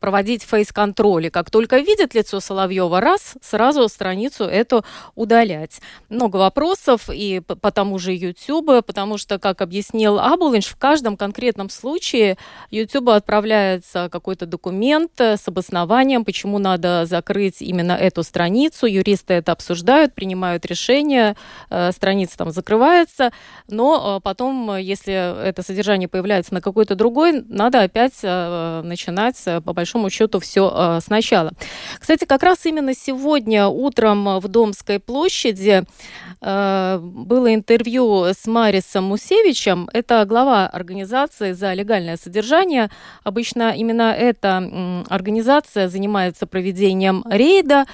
проводить 0.00 0.42
фейс-контроль. 0.44 1.26
И 1.26 1.30
как 1.30 1.50
только 1.50 1.78
видит 1.78 2.14
лицо 2.14 2.40
Соловьева, 2.40 3.00
раз, 3.00 3.34
сразу 3.40 3.88
страницу 3.88 4.44
эту 4.44 4.84
удалять. 5.14 5.80
Много 6.08 6.36
вопросов 6.36 7.08
и 7.12 7.40
по 7.40 7.70
тому 7.70 7.98
же 7.98 8.12
YouTube, 8.14 8.84
потому 8.84 9.18
что, 9.18 9.38
как 9.38 9.60
объяснил 9.60 10.18
Абулинш, 10.18 10.66
в 10.66 10.76
каждом 10.76 11.16
конкретном 11.16 11.70
случае 11.70 12.38
YouTube 12.70 13.10
отправляется 13.10 14.08
какой-то 14.10 14.46
документ 14.46 15.12
с 15.20 15.46
обоснованием, 15.46 16.24
почему 16.24 16.58
надо 16.58 17.06
закрыть 17.06 17.60
именно 17.60 17.92
эту 17.92 18.22
страницу. 18.22 18.86
Юристы 18.86 19.34
это 19.34 19.52
обсуждают, 19.52 20.14
принимают 20.14 20.66
решение, 20.66 21.36
э, 21.70 21.92
страница 21.92 22.38
там 22.38 22.50
закрывается, 22.50 23.30
но 23.68 24.20
потом, 24.20 24.76
если 24.76 25.46
это 25.48 25.62
содержание 25.62 26.08
появляется 26.08 26.54
на 26.54 26.60
какой-то 26.60 26.94
другой, 26.94 27.44
надо 27.48 27.82
опять 27.82 28.18
э, 28.22 28.82
начинать, 28.84 29.40
э, 29.46 29.60
по 29.68 29.74
большому 29.74 30.08
счету, 30.08 30.40
все 30.40 30.72
э, 30.74 31.00
сначала. 31.02 31.52
Кстати, 31.98 32.24
как 32.24 32.42
раз 32.42 32.64
именно 32.64 32.94
сегодня 32.94 33.66
утром 33.66 34.38
в 34.40 34.48
Домской 34.48 34.98
площади 34.98 35.84
было 36.40 37.52
интервью 37.52 38.26
с 38.26 38.46
Марисом 38.46 39.04
Мусевичем. 39.04 39.90
Это 39.92 40.24
глава 40.24 40.68
организации 40.68 41.52
за 41.52 41.74
легальное 41.74 42.16
содержание. 42.16 42.90
Обычно 43.24 43.74
именно 43.76 44.14
эта 44.14 45.04
организация 45.08 45.88
занимается 45.88 46.46
проведением 46.46 47.24
рейда 47.28 47.86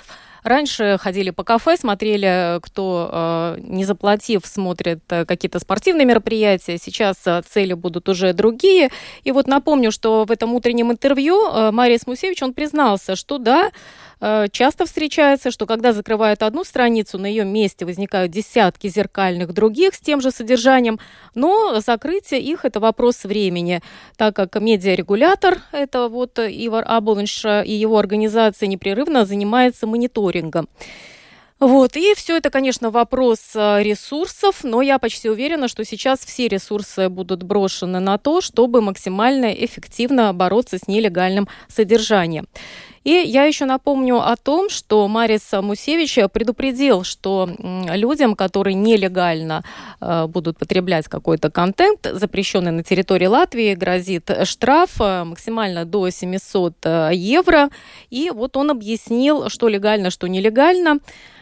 Раньше 0.44 0.98
ходили 1.00 1.30
по 1.30 1.42
кафе, 1.42 1.76
смотрели, 1.78 2.60
кто, 2.60 3.08
э, 3.10 3.60
не 3.62 3.86
заплатив, 3.86 4.42
смотрит 4.44 5.00
э, 5.08 5.24
какие-то 5.24 5.58
спортивные 5.58 6.04
мероприятия. 6.04 6.76
Сейчас 6.76 7.16
э, 7.26 7.40
цели 7.48 7.72
будут 7.72 8.10
уже 8.10 8.34
другие. 8.34 8.90
И 9.22 9.32
вот 9.32 9.46
напомню, 9.46 9.90
что 9.90 10.26
в 10.26 10.30
этом 10.30 10.52
утреннем 10.52 10.92
интервью 10.92 11.72
Марис 11.72 12.06
Мусевич, 12.06 12.42
он 12.42 12.52
признался, 12.52 13.16
что 13.16 13.38
да, 13.38 13.70
Э, 14.13 14.13
часто 14.52 14.86
встречается, 14.86 15.50
что 15.50 15.66
когда 15.66 15.92
закрывают 15.92 16.42
одну 16.42 16.64
страницу, 16.64 17.18
на 17.18 17.26
ее 17.26 17.44
месте 17.44 17.84
возникают 17.84 18.32
десятки 18.32 18.88
зеркальных 18.88 19.52
других 19.52 19.94
с 19.94 20.00
тем 20.00 20.20
же 20.20 20.30
содержанием, 20.30 20.98
но 21.34 21.80
закрытие 21.80 22.40
их– 22.40 22.60
это 22.64 22.80
вопрос 22.80 23.24
времени, 23.24 23.80
так 24.16 24.34
как 24.36 24.60
медиарегулятор, 24.60 25.60
это 25.72 26.08
вот 26.08 26.38
Ивар 26.38 26.84
Абуланш 26.86 27.44
и 27.44 27.72
его 27.72 27.98
организация 27.98 28.66
непрерывно 28.66 29.24
занимается 29.24 29.86
мониторингом. 29.86 30.68
Вот, 31.60 31.96
и 31.96 32.14
все 32.14 32.36
это, 32.36 32.50
конечно, 32.50 32.90
вопрос 32.90 33.38
э, 33.54 33.82
ресурсов, 33.82 34.64
но 34.64 34.82
я 34.82 34.98
почти 34.98 35.30
уверена, 35.30 35.68
что 35.68 35.84
сейчас 35.84 36.18
все 36.20 36.48
ресурсы 36.48 37.08
будут 37.08 37.44
брошены 37.44 38.00
на 38.00 38.18
то, 38.18 38.40
чтобы 38.40 38.82
максимально 38.82 39.46
эффективно 39.46 40.34
бороться 40.34 40.78
с 40.78 40.88
нелегальным 40.88 41.48
содержанием. 41.68 42.48
И 43.04 43.10
я 43.10 43.44
еще 43.44 43.66
напомню 43.66 44.16
о 44.16 44.34
том, 44.36 44.70
что 44.70 45.06
Марис 45.08 45.52
Мусевич 45.52 46.18
предупредил, 46.32 47.04
что 47.04 47.48
людям, 47.58 48.34
которые 48.34 48.74
нелегально 48.74 49.62
э, 50.00 50.26
будут 50.26 50.58
потреблять 50.58 51.06
какой-то 51.08 51.50
контент, 51.50 52.08
запрещенный 52.10 52.72
на 52.72 52.82
территории 52.82 53.26
Латвии, 53.26 53.74
грозит 53.74 54.30
штраф 54.44 55.00
э, 55.00 55.24
максимально 55.24 55.84
до 55.84 56.08
700 56.08 56.74
э, 56.84 57.10
евро. 57.12 57.68
И 58.08 58.30
вот 58.30 58.56
он 58.56 58.70
объяснил, 58.70 59.50
что 59.50 59.68
легально, 59.68 60.10
что 60.10 60.26
нелегально. 60.26 61.00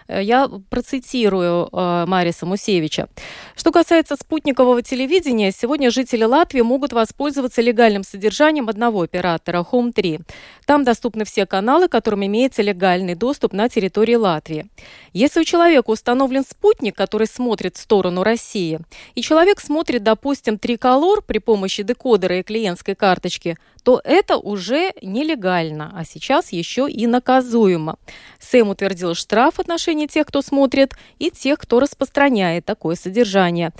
Я 0.08 0.48
процитирую 0.68 1.68
э, 1.72 2.04
Мариса 2.06 2.44
Мусевича. 2.44 3.08
Что 3.56 3.70
касается 3.70 4.16
спутникового 4.16 4.82
телевидения, 4.82 5.52
сегодня 5.52 5.90
жители 5.90 6.24
Латвии 6.24 6.60
могут 6.60 6.92
воспользоваться 6.92 7.62
легальным 7.62 8.02
содержанием 8.02 8.68
одного 8.68 9.02
оператора 9.02 9.64
Home 9.70 9.92
3. 9.92 10.20
Там 10.66 10.84
доступны 10.84 11.24
все 11.24 11.46
каналы, 11.52 11.88
которым 11.88 12.24
имеется 12.24 12.62
легальный 12.62 13.14
доступ 13.14 13.52
на 13.52 13.68
территории 13.68 14.14
Латвии. 14.14 14.70
Если 15.12 15.38
у 15.40 15.44
человека 15.44 15.90
установлен 15.90 16.44
спутник, 16.44 16.96
который 16.96 17.26
смотрит 17.26 17.76
в 17.76 17.80
сторону 17.80 18.22
России, 18.22 18.80
и 19.14 19.20
человек 19.20 19.60
смотрит, 19.60 20.02
допустим, 20.02 20.56
триколор 20.56 21.20
при 21.20 21.36
помощи 21.36 21.82
декодера 21.82 22.38
и 22.38 22.42
клиентской 22.42 22.94
карточки, 22.94 23.58
то 23.82 24.00
это 24.02 24.38
уже 24.38 24.94
нелегально, 25.02 25.92
а 25.94 26.06
сейчас 26.06 26.52
еще 26.52 26.88
и 26.88 27.06
наказуемо. 27.06 27.96
Сэм 28.40 28.70
утвердил 28.70 29.14
штраф 29.14 29.56
в 29.56 29.60
отношении 29.60 30.06
тех, 30.06 30.26
кто 30.26 30.40
смотрит, 30.40 30.94
и 31.18 31.30
тех, 31.30 31.58
кто 31.58 31.80
распространяет 31.80 32.64
такое 32.64 32.94
содержание. 32.94 33.72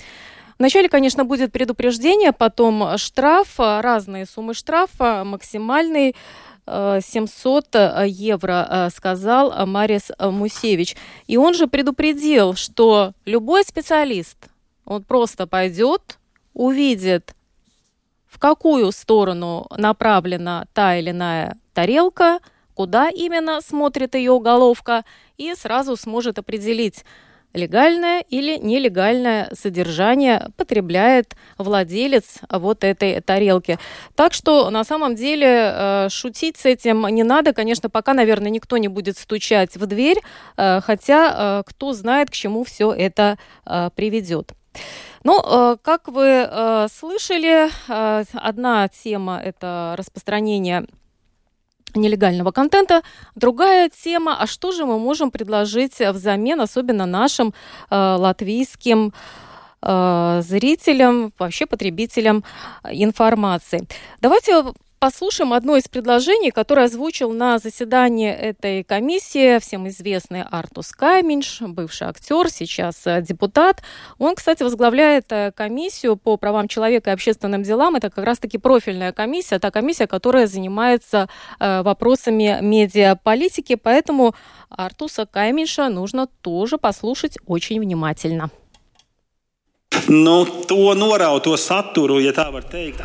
Вначале, 0.59 0.89
конечно, 0.89 1.25
будет 1.25 1.51
предупреждение, 1.51 2.33
потом 2.33 2.97
штраф, 2.97 3.55
разные 3.57 4.27
суммы 4.27 4.53
штрафа, 4.53 5.23
максимальный 5.25 6.15
700 6.65 7.75
э, 7.75 8.05
евро, 8.07 8.67
э, 8.69 8.89
сказал 8.89 9.65
Марис 9.65 10.11
Мусевич. 10.19 10.95
И 11.27 11.37
он 11.37 11.53
же 11.53 11.67
предупредил, 11.67 12.55
что 12.55 13.13
любой 13.25 13.63
специалист, 13.63 14.37
он 14.85 15.03
просто 15.03 15.47
пойдет, 15.47 16.19
увидит 16.53 17.35
в 18.27 18.39
какую 18.39 18.91
сторону 18.91 19.67
направлена 19.77 20.65
та 20.73 20.97
или 20.97 21.11
иная 21.11 21.57
тарелка, 21.73 22.39
куда 22.73 23.09
именно 23.09 23.61
смотрит 23.61 24.15
ее 24.15 24.39
головка, 24.39 25.03
и 25.37 25.53
сразу 25.55 25.95
сможет 25.95 26.39
определить, 26.39 27.05
легальное 27.53 28.21
или 28.21 28.57
нелегальное 28.57 29.49
содержание 29.53 30.49
потребляет 30.57 31.35
владелец 31.57 32.39
вот 32.49 32.83
этой 32.83 33.21
тарелки. 33.21 33.77
Так 34.15 34.33
что 34.33 34.69
на 34.69 34.83
самом 34.83 35.15
деле 35.15 35.47
э, 35.47 36.09
шутить 36.09 36.57
с 36.57 36.65
этим 36.65 37.07
не 37.07 37.23
надо. 37.23 37.53
Конечно, 37.53 37.89
пока, 37.89 38.13
наверное, 38.13 38.49
никто 38.49 38.77
не 38.77 38.87
будет 38.87 39.17
стучать 39.17 39.75
в 39.77 39.85
дверь, 39.85 40.19
э, 40.57 40.81
хотя 40.81 41.59
э, 41.59 41.63
кто 41.65 41.93
знает, 41.93 42.29
к 42.29 42.33
чему 42.33 42.63
все 42.63 42.91
это 42.91 43.37
приведет. 43.95 44.53
Ну, 45.23 45.77
как 45.81 46.07
вы 46.07 46.49
слышали, 46.91 47.69
одна 47.87 48.87
тема– 48.89 49.39
это 49.43 49.95
распространение 49.97 50.85
нелегального 51.95 52.51
контента. 52.51 53.01
Другая 53.35 53.89
тема, 53.89 54.37
а 54.39 54.47
что 54.47 54.71
же 54.71 54.85
мы 54.85 54.99
можем 54.99 55.31
предложить 55.31 55.99
взамен, 55.99 56.61
особенно 56.61 57.05
нашим 57.05 57.53
латвийским 57.89 59.13
зрителям, 59.81 61.33
вообще 61.37 61.65
потребителям 61.65 62.43
информации. 62.89 63.87
Давайте 64.21 64.63
послушаем 65.03 65.51
одно 65.51 65.75
из 65.75 65.89
предложений, 65.89 66.51
которое 66.51 66.85
озвучил 66.85 67.33
на 67.33 67.59
заседании 67.59 68.31
этой 68.31 68.85
комиссии 68.85 69.59
всем 69.59 69.89
известный 69.89 70.43
Артус 70.43 70.93
Каминш, 70.93 71.59
бывший 71.59 72.07
актер, 72.07 72.49
сейчас 72.49 73.05
э, 73.05 73.21
депутат. 73.21 73.83
Он, 74.17 74.33
кстати, 74.33 74.63
возглавляет 74.63 75.25
э, 75.33 75.51
комиссию 75.51 76.15
по 76.15 76.37
правам 76.37 76.69
человека 76.69 77.09
и 77.09 77.13
общественным 77.13 77.63
делам. 77.63 77.97
Это 77.97 78.09
как 78.09 78.23
раз-таки 78.23 78.57
профильная 78.57 79.11
комиссия, 79.11 79.59
та 79.59 79.71
комиссия, 79.71 80.07
которая 80.07 80.47
занимается 80.47 81.27
э, 81.59 81.81
вопросами 81.81 82.59
медиаполитики. 82.61 83.75
Поэтому 83.75 84.35
Артуса 84.69 85.25
Каминша 85.25 85.89
нужно 85.89 86.27
тоже 86.27 86.77
послушать 86.77 87.37
очень 87.45 87.81
внимательно. 87.81 88.51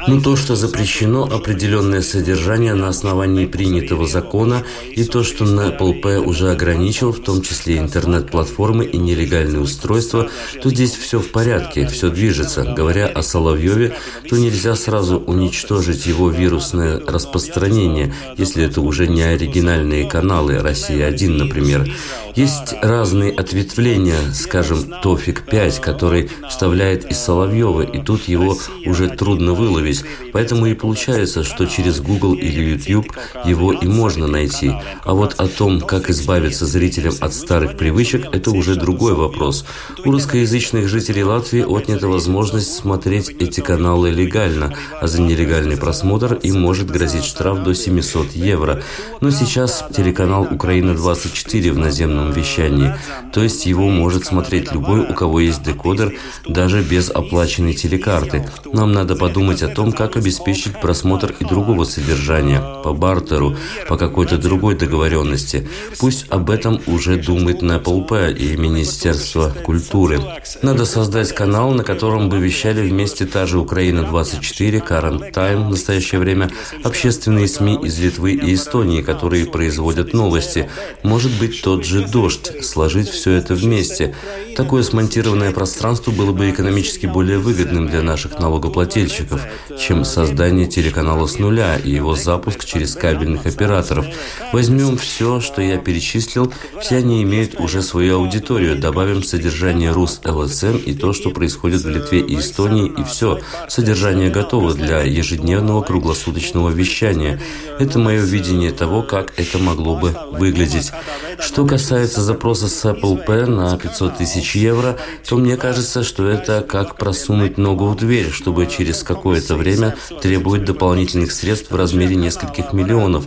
Но 0.07 0.21
то, 0.21 0.37
что 0.37 0.57
запрещено 0.57 1.25
определенное 1.25 2.03
содержание 2.03 2.75
на 2.75 2.89
основании 2.89 3.47
принятого 3.47 4.07
закона, 4.07 4.65
и 4.95 5.05
то, 5.05 5.23
что 5.23 5.45
НПЛП 5.45 6.27
уже 6.27 6.51
ограничил, 6.51 7.13
в 7.13 7.21
том 7.21 7.43
числе 7.43 7.79
интернет-платформы 7.79 8.85
и 8.85 8.97
нелегальные 8.97 9.61
устройства, 9.61 10.29
то 10.63 10.71
здесь 10.71 10.95
все 10.97 11.21
в 11.21 11.31
порядке, 11.31 11.87
все 11.87 12.11
движется. 12.11 12.65
Говоря 12.65 13.07
о 13.07 13.23
Соловьеве, 13.23 13.97
то 14.29 14.37
нельзя 14.37 14.75
сразу 14.75 15.19
уничтожить 15.19 16.07
его 16.07 16.31
вирусное 16.31 17.01
распространение, 17.01 18.15
если 18.37 18.65
это 18.65 18.81
уже 18.81 19.07
не 19.07 19.23
оригинальные 19.23 20.09
каналы, 20.09 20.59
Россия-1, 20.59 21.29
например. 21.29 21.89
Есть 22.35 22.75
разные 22.83 23.33
ответвления, 23.33 24.33
скажем, 24.33 24.95
Тофик-5, 25.03 25.81
который 25.81 26.31
вставляет 26.49 26.88
из 26.95 27.19
Соловьева, 27.19 27.83
и 27.83 28.03
тут 28.03 28.29
его 28.29 28.57
уже 28.87 29.09
трудно 29.09 29.53
выловить. 29.53 30.05
Поэтому 30.33 30.67
и 30.67 30.75
получается, 30.75 31.45
что 31.45 31.67
через 31.67 32.01
Google 32.01 32.35
или 32.35 32.71
YouTube 32.71 33.07
его 33.45 33.73
и 33.73 33.87
можно 33.87 34.27
найти. 34.27 34.73
А 35.05 35.15
вот 35.15 35.35
о 35.39 35.49
том, 35.49 35.81
как 35.81 36.11
избавиться 36.11 36.67
зрителям 36.67 37.15
от 37.21 37.35
старых 37.35 37.77
привычек, 37.77 38.27
это 38.33 38.51
уже 38.51 38.77
другой 38.77 39.15
вопрос. 39.15 39.65
У 40.05 40.11
русскоязычных 40.11 40.89
жителей 40.89 41.25
Латвии 41.25 41.63
отнята 41.63 42.09
возможность 42.09 42.75
смотреть 42.75 43.29
эти 43.31 43.61
каналы 43.61 44.11
легально, 44.11 44.75
а 45.01 45.07
за 45.07 45.21
нелегальный 45.21 45.77
просмотр 45.77 46.35
им 46.35 46.61
может 46.61 46.91
грозить 46.91 47.25
штраф 47.25 47.63
до 47.63 47.75
700 47.75 48.33
евро. 48.33 48.83
Но 49.21 49.31
сейчас 49.31 49.85
телеканал 49.95 50.47
«Украина-24» 50.51 51.73
в 51.73 51.79
наземном 51.79 52.33
вещании, 52.33 52.95
то 53.33 53.43
есть 53.43 53.67
его 53.67 53.89
может 53.89 54.25
смотреть 54.25 54.73
любой, 54.73 55.01
у 55.01 55.15
кого 55.15 55.41
есть 55.41 55.63
декодер, 55.63 56.15
даже 56.47 56.78
уже 56.79 56.89
без 56.89 57.11
оплаченной 57.11 57.75
телекарты. 57.75 58.49
Нам 58.73 58.93
надо 58.93 59.17
подумать 59.17 59.63
о 59.63 59.69
том, 59.69 59.93
как 59.93 60.17
обеспечить 60.17 60.81
просмотр 60.81 61.35
и 61.41 61.45
другого 61.45 61.85
содержания, 61.85 62.61
по 62.85 62.93
бартеру, 62.93 63.57
по 63.89 63.97
какой-то 63.97 64.39
другой 64.39 64.77
договоренности. 64.77 65.69
Пусть 65.99 66.27
об 66.29 66.51
этом 66.51 66.81
уже 66.87 67.17
думает 67.17 67.63
НПЛП 67.63 68.13
и 68.37 68.57
Министерство 68.57 69.55
культуры. 69.65 70.21
Надо 70.63 70.85
создать 70.85 71.35
канал, 71.35 71.73
на 71.73 71.85
котором 71.85 72.29
бы 72.29 72.39
вещали 72.39 72.89
вместе 72.89 73.27
та 73.27 73.47
же 73.47 73.59
Украина-24, 73.59 74.87
Current 74.87 75.33
Time 75.33 75.67
в 75.67 75.71
настоящее 75.71 76.21
время, 76.21 76.51
общественные 76.85 77.49
СМИ 77.49 77.81
из 77.83 77.99
Литвы 77.99 78.33
и 78.33 78.55
Эстонии, 78.55 79.03
которые 79.03 79.47
производят 79.47 80.13
новости. 80.13 80.69
Может 81.03 81.33
быть, 81.39 81.63
тот 81.63 81.85
же 81.85 82.07
«Дождь», 82.07 82.65
сложить 82.65 83.09
все 83.09 83.33
это 83.33 83.55
вместе. 83.55 84.15
Такое 84.57 84.83
смонтированное 84.83 85.53
пространство 85.53 86.11
было 86.11 86.33
бы 86.33 86.51
экономически 86.51 86.68
более 87.07 87.39
выгодным 87.39 87.89
для 87.89 88.03
наших 88.03 88.39
налогоплательщиков, 88.39 89.41
чем 89.79 90.05
создание 90.05 90.67
телеканала 90.67 91.27
с 91.27 91.39
нуля 91.39 91.77
и 91.77 91.91
его 91.91 92.15
запуск 92.15 92.65
через 92.65 92.95
кабельных 92.95 93.47
операторов. 93.47 94.07
Возьмем 94.53 94.99
все, 94.99 95.41
что 95.41 95.63
я 95.63 95.79
перечислил, 95.79 96.53
все 96.81 96.97
они 96.97 97.23
имеют 97.23 97.59
уже 97.61 97.83
свою 97.83 98.17
аудиторию, 98.17 98.79
добавим 98.79 99.23
содержание 99.23 99.91
РУС 99.93 100.21
ЛСМ 100.25 100.77
и 100.77 100.95
то, 100.95 101.13
что 101.13 101.31
происходит 101.31 101.83
в 101.83 101.89
Литве 101.89 102.21
и 102.21 102.39
Эстонии, 102.39 102.93
и 102.97 103.05
все. 103.05 103.41
Содержание 103.69 104.31
готово 104.31 104.75
для 104.75 105.03
ежедневного 105.03 105.83
круглосуточного 105.83 106.71
вещания. 106.71 107.41
Это 107.79 107.99
мое 107.99 108.21
видение 108.21 108.73
того, 108.73 109.03
как 109.03 109.33
это 109.39 109.59
могло 109.59 109.97
бы 109.97 110.15
выглядеть. 110.33 110.93
Что 111.41 111.67
касается 111.67 112.21
запроса 112.23 112.69
с 112.69 112.85
Apple 112.85 113.25
Pay 113.27 113.47
на 113.47 113.77
500 113.77 114.19
тысяч 114.19 114.57
евро, 114.57 114.97
то 115.29 115.37
мне 115.37 115.57
кажется, 115.57 116.03
что 116.03 116.29
это 116.29 116.58
как 116.63 116.97
просунуть 116.97 117.59
ногу 117.59 117.87
в 117.87 117.97
дверь, 117.97 118.31
чтобы 118.31 118.67
через 118.67 119.03
какое-то 119.03 119.57
время 119.57 119.97
требовать 120.23 120.65
дополнительных 120.65 121.33
средств 121.33 121.71
в 121.71 121.77
размере 121.77 122.17
нескольких 122.17 122.73
миллионов. 122.73 123.25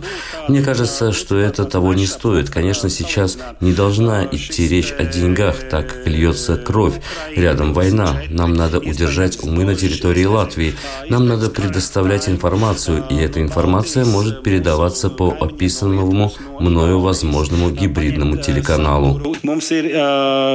Мне 0.48 0.62
кажется, 0.62 1.12
что 1.12 1.36
это 1.36 1.64
того 1.64 1.94
не 1.94 2.06
стоит. 2.06 2.50
Конечно, 2.50 2.88
сейчас 2.88 3.38
не 3.60 3.72
должна 3.72 4.24
идти 4.24 4.68
речь 4.68 4.92
о 4.98 5.04
деньгах, 5.04 5.68
так 5.68 5.88
как 5.88 6.06
льется 6.06 6.56
кровь. 6.56 7.00
Рядом 7.36 7.72
война. 7.74 8.16
Нам 8.30 8.54
надо 8.54 8.78
удержать 8.78 9.42
умы 9.42 9.64
на 9.64 9.74
территории 9.74 10.24
Латвии. 10.24 10.74
Нам 11.08 11.26
надо 11.26 11.50
предоставлять 11.50 12.28
информацию, 12.28 13.04
и 13.10 13.16
эта 13.16 13.40
информация 13.40 14.04
может 14.04 14.42
передаваться 14.42 15.10
по 15.10 15.36
описанному 15.40 16.32
мною 16.60 17.00
возможному 17.00 17.70
гибридному 17.70 18.36
телеканалу. 18.36 19.20
Mums 19.42 19.72
ir 19.74 19.88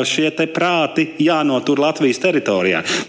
šie 0.07 0.31
te 0.31 0.47
prāti 0.47 1.15
jānotur. 1.19 1.77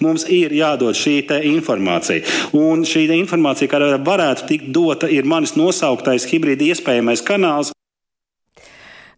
Mums 0.05 0.27
ir 0.33 0.55
jādod 0.57 0.97
šī 0.99 1.21
informācija. 1.51 2.25
Un 2.57 2.85
šī 2.89 3.07
informācija, 3.19 3.71
kāda 3.71 3.99
varētu 4.05 4.47
tikt 4.51 4.71
dota, 4.75 5.11
ir 5.11 5.29
manis 5.29 5.57
nosauktais 5.59 6.29
hibrīda 6.31 6.73
iespējamais 6.73 7.25
kanāls. 7.27 7.75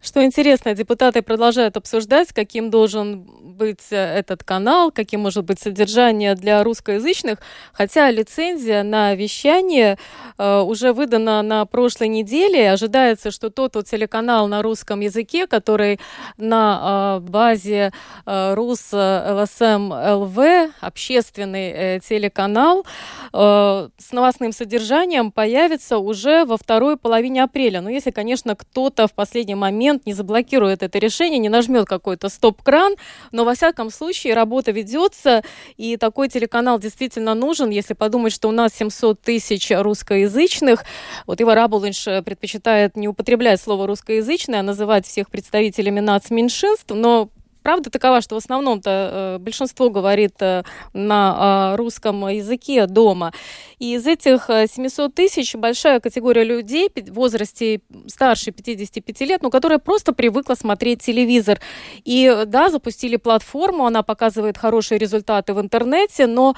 Что 0.03 0.25
интересно, 0.25 0.73
депутаты 0.73 1.21
продолжают 1.21 1.77
обсуждать, 1.77 2.33
каким 2.33 2.71
должен 2.71 3.21
быть 3.21 3.91
э, 3.91 3.95
этот 3.95 4.43
канал, 4.43 4.91
каким 4.91 5.19
может 5.19 5.45
быть 5.45 5.59
содержание 5.59 6.33
для 6.33 6.63
русскоязычных, 6.63 7.37
хотя 7.71 8.09
лицензия 8.09 8.81
на 8.81 9.13
вещание 9.13 9.99
э, 10.39 10.61
уже 10.61 10.93
выдана 10.93 11.43
на 11.43 11.67
прошлой 11.67 12.07
неделе. 12.07 12.71
Ожидается, 12.71 13.29
что 13.29 13.51
тот 13.51 13.75
вот 13.75 13.85
телеканал 13.85 14.47
на 14.47 14.63
русском 14.63 15.01
языке, 15.01 15.45
который 15.45 15.99
на 16.35 17.19
э, 17.21 17.29
базе 17.29 17.91
э, 18.25 18.53
РУС 18.55 18.93
ЛСМ 18.93 19.93
ЛВ, 19.93 20.39
общественный 20.81 21.69
э, 21.69 21.99
телеканал, 21.99 22.87
э, 23.33 23.89
с 23.99 24.11
новостным 24.11 24.51
содержанием 24.51 25.31
появится 25.31 25.99
уже 25.99 26.43
во 26.45 26.57
второй 26.57 26.97
половине 26.97 27.43
апреля. 27.43 27.81
Но 27.81 27.91
если, 27.91 28.09
конечно, 28.09 28.55
кто-то 28.55 29.05
в 29.07 29.13
последний 29.13 29.53
момент 29.53 29.90
момент 29.91 30.05
не 30.05 30.13
заблокирует 30.13 30.83
это 30.83 30.99
решение, 30.99 31.39
не 31.39 31.49
нажмет 31.49 31.85
какой-то 31.85 32.29
стоп-кран, 32.29 32.95
но 33.31 33.43
во 33.43 33.53
всяком 33.53 33.91
случае 33.91 34.33
работа 34.33 34.71
ведется, 34.71 35.43
и 35.77 35.97
такой 35.97 36.29
телеканал 36.29 36.79
действительно 36.79 37.35
нужен, 37.35 37.69
если 37.69 37.93
подумать, 37.93 38.33
что 38.33 38.47
у 38.47 38.51
нас 38.51 38.73
700 38.73 39.21
тысяч 39.21 39.71
русскоязычных. 39.71 40.85
Вот 41.27 41.41
Ива 41.41 41.55
Рабулинш 41.55 42.05
предпочитает 42.23 42.95
не 42.95 43.07
употреблять 43.07 43.61
слово 43.61 43.87
русскоязычное, 43.87 44.61
а 44.61 44.63
называть 44.63 45.05
всех 45.05 45.29
представителями 45.29 45.99
нацменьшинств, 45.99 46.89
но 46.89 47.29
правда 47.61 47.89
такова, 47.89 48.21
что 48.21 48.35
в 48.35 48.37
основном-то 48.37 48.89
э, 48.89 49.37
большинство 49.39 49.89
говорит 49.89 50.35
э, 50.41 50.63
на 50.93 51.73
э, 51.73 51.75
русском 51.77 52.27
языке 52.27 52.87
дома. 52.87 53.31
И 53.79 53.95
из 53.95 54.05
этих 54.07 54.47
700 54.47 55.13
тысяч 55.13 55.55
большая 55.55 55.99
категория 55.99 56.43
людей 56.43 56.89
в 56.95 57.13
возрасте 57.13 57.81
старше 58.07 58.51
55 58.51 59.21
лет, 59.21 59.41
ну, 59.41 59.49
которая 59.49 59.79
просто 59.79 60.13
привыкла 60.13 60.55
смотреть 60.55 61.01
телевизор. 61.01 61.59
И 62.03 62.43
да, 62.47 62.69
запустили 62.69 63.15
платформу, 63.17 63.85
она 63.85 64.03
показывает 64.03 64.57
хорошие 64.57 64.97
результаты 64.99 65.53
в 65.53 65.61
интернете, 65.61 66.27
но 66.27 66.55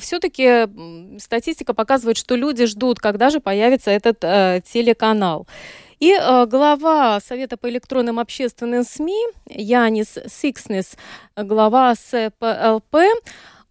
все-таки 0.00 0.66
статистика 1.18 1.74
показывает, 1.74 2.16
что 2.16 2.34
люди 2.34 2.66
ждут, 2.66 2.98
когда 2.98 3.30
же 3.30 3.40
появится 3.40 3.90
этот 3.90 4.20
телеканал. 4.20 5.46
И 6.04 6.12
э, 6.12 6.44
глава 6.44 7.18
Совета 7.18 7.56
по 7.56 7.70
электронным 7.70 8.18
общественным 8.18 8.84
СМИ 8.84 9.26
Янис 9.48 10.18
Сикснес, 10.28 10.98
глава 11.34 11.94
СПЛП, 11.94 12.96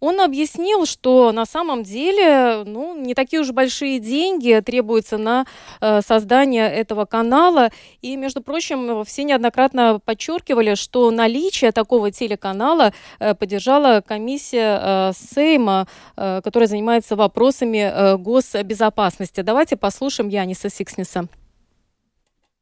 он 0.00 0.20
объяснил, 0.20 0.84
что 0.84 1.30
на 1.30 1.46
самом 1.46 1.84
деле 1.84 2.64
ну, 2.66 2.96
не 2.96 3.14
такие 3.14 3.40
уж 3.40 3.52
большие 3.52 4.00
деньги 4.00 4.60
требуются 4.66 5.16
на 5.16 5.46
э, 5.80 6.00
создание 6.02 6.68
этого 6.68 7.04
канала. 7.04 7.70
И, 8.02 8.16
между 8.16 8.42
прочим, 8.42 9.04
все 9.04 9.22
неоднократно 9.22 10.00
подчеркивали, 10.04 10.74
что 10.74 11.12
наличие 11.12 11.70
такого 11.70 12.10
телеканала 12.10 12.92
э, 13.20 13.36
поддержала 13.36 14.02
комиссия 14.04 14.80
э, 14.82 15.12
Сейма, 15.16 15.86
э, 16.16 16.40
которая 16.42 16.66
занимается 16.66 17.14
вопросами 17.14 17.78
э, 17.78 18.16
госбезопасности. 18.16 19.42
Давайте 19.42 19.76
послушаем 19.76 20.28
Яниса 20.28 20.68
Сикснеса. 20.68 21.28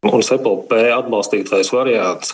Un 0.03 0.19
SEPLP 0.19 0.73
atbalstītais 0.97 1.69
variants 1.71 2.33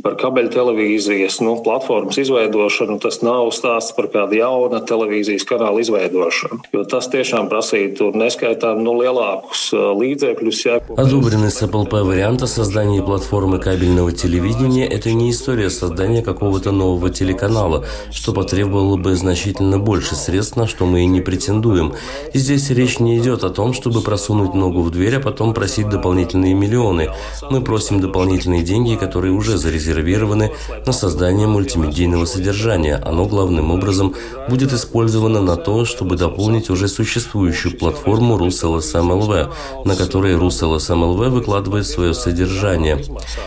par 0.00 0.14
kabeļtelevīzijas 0.16 1.42
nu, 1.44 1.58
platformas 1.60 2.16
izveidošanu, 2.16 2.94
tas 3.04 3.18
nav 3.20 3.50
stāsts 3.52 3.92
par 3.92 4.06
kādu 4.14 4.38
jaunu 4.38 4.78
televīzijas 4.88 5.44
kanālu 5.44 5.82
izveidošanu, 5.84 6.62
jo 6.72 6.84
tas 6.88 7.10
tiešām 7.12 7.50
prasītu 7.52 8.08
neskaitām 8.16 8.80
nu, 8.80 8.94
lielākus 9.02 9.66
līdzekļus. 9.76 10.62
Ja... 10.64 10.78
Одобренный 10.96 11.52
SEPLP 11.52 12.00
вариант 12.00 12.42
о 12.44 12.46
создании 12.46 13.02
платформы 13.02 13.58
кабельного 13.58 14.12
телевидения– 14.12 14.86
это 14.88 15.12
не 15.12 15.32
история 15.32 15.68
создания 15.68 16.22
какого-то 16.22 16.72
нового 16.72 17.10
телеканала, 17.10 17.84
что 18.10 18.32
потребовало 18.32 18.96
бы 18.96 19.14
значительно 19.16 19.78
больше 19.78 20.14
средств, 20.14 20.56
на 20.56 20.66
что 20.66 20.86
мы 20.86 21.02
и 21.02 21.06
не 21.06 21.20
претендуем. 21.20 21.92
И 22.32 22.38
здесь 22.38 22.70
речь 22.70 23.00
не 23.00 23.18
идет 23.18 23.44
о 23.44 23.50
том, 23.50 23.74
чтобы 23.74 24.00
просунуть 24.00 24.54
ногу 24.54 24.80
в 24.80 24.90
дверь, 24.90 25.16
а 25.16 25.20
потом 25.20 25.52
просить 25.52 25.90
дополнительные 25.90 26.54
миллионы 26.54 27.01
стороны, 27.06 27.52
мы 27.52 27.60
просим 27.62 28.00
дополнительные 28.00 28.62
деньги, 28.62 28.96
которые 28.96 29.32
уже 29.32 29.58
зарезервированы 29.58 30.52
на 30.86 30.92
создание 30.92 31.46
мультимедийного 31.46 32.24
содержания. 32.24 32.96
Оно 32.96 33.26
главным 33.26 33.70
образом 33.70 34.14
будет 34.48 34.72
использовано 34.72 35.40
на 35.40 35.56
то, 35.56 35.84
чтобы 35.84 36.16
дополнить 36.16 36.70
уже 36.70 36.88
существующую 36.88 37.76
платформу 37.78 38.36
RusLSMLV, 38.38 39.52
на 39.84 39.96
которой 39.96 40.34
RusLSMLV 40.34 41.28
выкладывает 41.30 41.86
свое 41.86 42.14
содержание. 42.14 43.04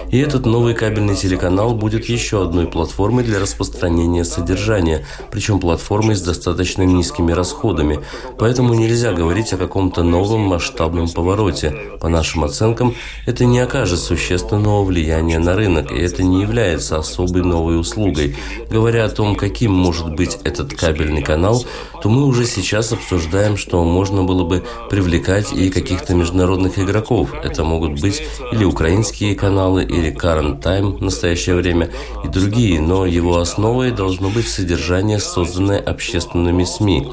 И 0.09 0.19
этот 0.19 0.45
новый 0.45 0.73
кабельный 0.73 1.15
телеканал 1.15 1.73
будет 1.73 2.05
еще 2.05 2.43
одной 2.43 2.67
платформой 2.67 3.23
для 3.23 3.39
распространения 3.39 4.25
содержания, 4.25 5.05
причем 5.31 5.59
платформой 5.59 6.15
с 6.15 6.21
достаточно 6.21 6.83
низкими 6.83 7.31
расходами. 7.31 7.99
Поэтому 8.37 8.73
нельзя 8.73 9.13
говорить 9.13 9.53
о 9.53 9.57
каком-то 9.57 10.03
новом 10.03 10.41
масштабном 10.41 11.09
повороте. 11.09 11.75
По 11.99 12.09
нашим 12.09 12.43
оценкам, 12.43 12.95
это 13.25 13.44
не 13.45 13.59
окажет 13.59 13.99
существенного 13.99 14.83
влияния 14.83 15.39
на 15.39 15.55
рынок, 15.55 15.91
и 15.91 15.97
это 15.97 16.23
не 16.23 16.41
является 16.41 16.97
особой 16.97 17.43
новой 17.43 17.79
услугой. 17.79 18.35
Говоря 18.69 19.05
о 19.05 19.09
том, 19.09 19.35
каким 19.35 19.71
может 19.71 20.15
быть 20.15 20.37
этот 20.43 20.73
кабельный 20.73 21.21
канал, 21.21 21.65
то 22.01 22.09
мы 22.09 22.25
уже 22.25 22.45
сейчас 22.45 22.91
обсуждаем, 22.91 23.57
что 23.57 23.83
можно 23.83 24.23
было 24.23 24.43
бы 24.43 24.63
привлекать 24.89 25.53
и 25.53 25.69
каких-то 25.69 26.13
международных 26.13 26.79
игроков. 26.79 27.33
Это 27.43 27.63
могут 27.63 27.99
быть 28.01 28.21
или 28.51 28.63
украинские 28.63 29.35
каналы, 29.35 29.83
или 29.83 30.13
Current 30.15 30.61
Time 30.61 30.97
в 30.97 31.01
настоящее 31.01 31.55
время, 31.55 31.89
и 32.23 32.27
другие, 32.27 32.79
но 32.79 33.05
его 33.05 33.39
основой 33.39 33.91
должно 33.91 34.29
быть 34.29 34.47
содержание, 34.47 35.19
созданное 35.19 35.79
общественными 35.79 36.63
СМИ. 36.63 37.07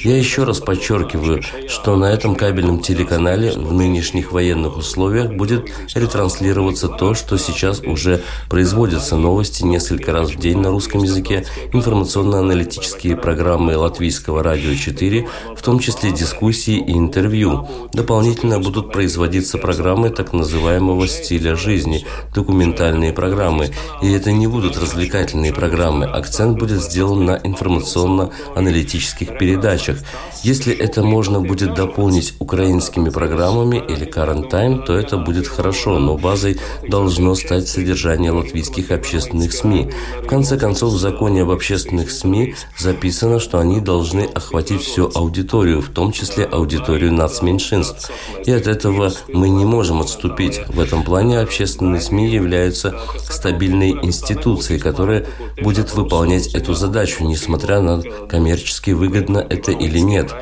Я 0.00 0.16
еще 0.16 0.44
раз 0.44 0.60
подчеркиваю, 0.60 1.42
что 1.68 1.96
на 1.96 2.06
этом 2.06 2.34
кабельном 2.34 2.80
телеканале 2.80 3.52
в 3.52 3.72
нынешних 3.72 4.32
военных 4.32 4.76
условиях 4.76 5.32
будет 5.32 5.68
ретранслироваться 5.94 6.88
то, 6.88 7.14
что 7.14 7.38
сейчас 7.38 7.80
уже 7.80 8.22
производятся 8.48 9.16
новости 9.16 9.64
несколько 9.64 10.12
раз 10.12 10.30
в 10.30 10.38
день 10.38 10.58
на 10.58 10.70
русском 10.70 11.02
языке, 11.02 11.44
информационно-аналитические 11.72 13.16
программы 13.16 13.76
Латвийского 13.76 14.42
радио 14.42 14.74
4, 14.74 15.28
в 15.56 15.62
том 15.62 15.78
числе 15.78 16.12
дискуссии 16.12 16.76
и 16.76 16.92
интервью. 16.92 17.68
Дополнительно 17.92 18.58
будут 18.58 18.92
производиться 18.92 19.58
программы 19.58 20.10
так 20.10 20.32
называемого 20.32 21.06
стиля 21.08 21.56
жизни, 21.56 22.04
документальные 22.34 23.12
программы. 23.12 23.70
И 24.02 24.10
это 24.12 24.32
не 24.32 24.46
будут 24.46 24.76
развлекательные 24.76 25.52
программы. 25.52 26.06
Акцент 26.06 26.58
будет 26.58 26.82
сделан 26.82 27.24
на 27.24 27.40
информационно-аналитических 27.42 29.38
передачах. 29.38 29.98
Если 30.42 30.74
это 30.74 31.02
можно 31.02 31.40
будет 31.40 31.74
дополнить 31.74 32.34
украинскими 32.38 33.10
программами 33.10 33.76
или 33.76 34.06
current 34.06 34.50
time, 34.50 34.84
то 34.84 34.96
это 34.96 35.16
будет 35.16 35.48
хорошо, 35.48 35.67
но 35.98 36.16
базой 36.16 36.58
должно 36.88 37.34
стать 37.34 37.68
содержание 37.68 38.30
латвийских 38.30 38.90
общественных 38.90 39.52
СМИ. 39.52 39.90
В 40.22 40.26
конце 40.26 40.56
концов, 40.56 40.92
в 40.92 40.98
законе 40.98 41.42
об 41.42 41.50
общественных 41.50 42.10
СМИ 42.10 42.54
записано, 42.78 43.40
что 43.40 43.58
они 43.58 43.80
должны 43.80 44.22
охватить 44.22 44.82
всю 44.82 45.10
аудиторию, 45.14 45.80
в 45.80 45.88
том 45.88 46.12
числе 46.12 46.44
аудиторию 46.44 47.12
нацменьшинств. 47.12 48.10
И 48.44 48.50
от 48.50 48.66
этого 48.66 49.12
мы 49.32 49.48
не 49.48 49.64
можем 49.64 50.00
отступить. 50.00 50.60
В 50.68 50.80
этом 50.80 51.02
плане 51.02 51.40
общественные 51.40 52.00
СМИ 52.00 52.28
являются 52.28 52.98
стабильной 53.30 53.90
институцией, 53.90 54.80
которая 54.80 55.26
будет 55.62 55.94
выполнять 55.94 56.54
эту 56.54 56.74
задачу, 56.74 57.24
несмотря 57.24 57.80
на 57.80 58.02
коммерчески 58.28 58.90
выгодно 58.90 59.38
это 59.38 59.72
или 59.72 59.98
нет. 59.98 60.32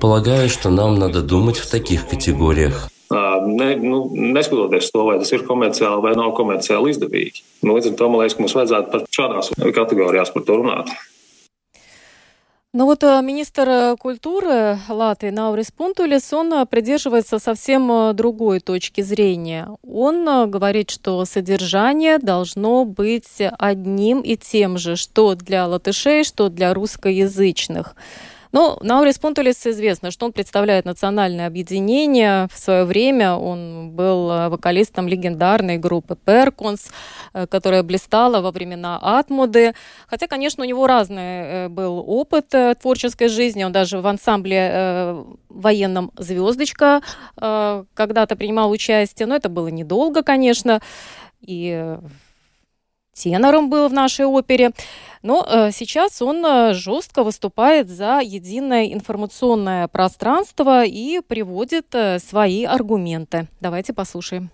Полагаю, 0.00 0.48
что 0.48 0.70
нам 0.70 0.98
надо 0.98 1.22
думать 1.22 1.58
в 1.58 1.70
таких 1.70 2.08
категориях. 2.08 2.88
Ne, 3.12 3.70
nu, 3.76 4.02
neskatoties 4.14 4.90
to, 4.94 5.06
vai 5.08 5.18
tas 5.20 5.32
ir 5.34 5.46
komerciāli 5.48 6.04
vai 6.04 6.16
nav 6.16 6.32
komerciāli 6.38 6.94
izdevīgi. 6.94 7.44
Nu, 7.62 7.76
līdz 7.76 7.92
ar 7.92 7.96
to 8.00 8.10
man 8.12 8.22
liekas, 8.22 8.36
ka 8.38 8.44
mums 8.44 8.58
vajadzētu 8.58 8.92
pat 8.94 9.08
šādās 9.18 9.54
kategorijās 9.76 10.32
par 10.34 10.46
to 10.48 10.60
runāt. 10.60 10.94
Ну 12.74 12.86
вот 12.86 13.02
э, 13.02 13.20
министр 13.20 13.68
э, 13.68 13.96
культуры 13.98 14.78
Латвии 14.88 15.28
Наурис 15.28 15.70
Пунтулис, 15.70 16.32
он 16.32 16.54
э, 16.54 16.64
придерживается 16.64 17.38
совсем 17.38 18.16
другой 18.16 18.60
точки 18.60 19.02
зрения. 19.02 19.68
Он 19.86 20.50
говорит, 20.50 20.88
что 20.90 21.22
содержание 21.26 22.18
должно 22.18 22.86
быть 22.86 23.42
одним 23.58 24.22
и 24.22 24.38
тем 24.38 24.78
же, 24.78 24.96
что 24.96 25.34
для 25.34 25.66
латышей, 25.66 26.24
что 26.24 26.48
для 26.48 26.72
русскоязычных. 26.72 27.94
Но 28.52 28.76
ну, 28.80 28.86
Наурис 28.86 29.18
Пунтулис 29.18 29.66
известно, 29.66 30.10
что 30.10 30.26
он 30.26 30.32
представляет 30.32 30.84
национальное 30.84 31.46
объединение. 31.46 32.48
В 32.52 32.58
свое 32.58 32.84
время 32.84 33.34
он 33.34 33.90
был 33.92 34.30
э, 34.30 34.48
вокалистом 34.50 35.08
легендарной 35.08 35.78
группы 35.78 36.16
Перконс, 36.16 36.90
э, 37.32 37.46
которая 37.46 37.82
блистала 37.82 38.42
во 38.42 38.50
времена 38.50 38.98
Атмуды. 39.00 39.72
Хотя, 40.06 40.26
конечно, 40.26 40.64
у 40.64 40.66
него 40.66 40.86
разный 40.86 41.22
э, 41.22 41.68
был 41.68 42.04
опыт 42.06 42.48
творческой 42.82 43.28
жизни. 43.28 43.64
Он 43.64 43.72
даже 43.72 44.00
в 44.00 44.06
ансамбле 44.06 45.24
военном 45.48 46.10
«Звездочка» 46.18 47.00
когда-то 47.36 48.36
принимал 48.36 48.70
участие. 48.70 49.26
Но 49.26 49.36
это 49.36 49.48
было 49.48 49.68
недолго, 49.68 50.22
конечно. 50.22 50.80
И 51.40 51.96
тенором 53.14 53.70
был 53.70 53.88
в 53.88 53.92
нашей 53.92 54.26
опере. 54.26 54.72
Но 55.22 55.46
э, 55.48 55.70
сейчас 55.72 56.20
он 56.20 56.44
э, 56.44 56.74
жестко 56.74 57.22
выступает 57.22 57.88
за 57.88 58.20
единое 58.22 58.92
информационное 58.92 59.86
пространство 59.86 60.84
и 60.84 61.20
приводит 61.20 61.86
э, 61.94 62.18
свои 62.18 62.64
аргументы. 62.64 63.46
Давайте 63.60 63.92
послушаем. 63.92 64.50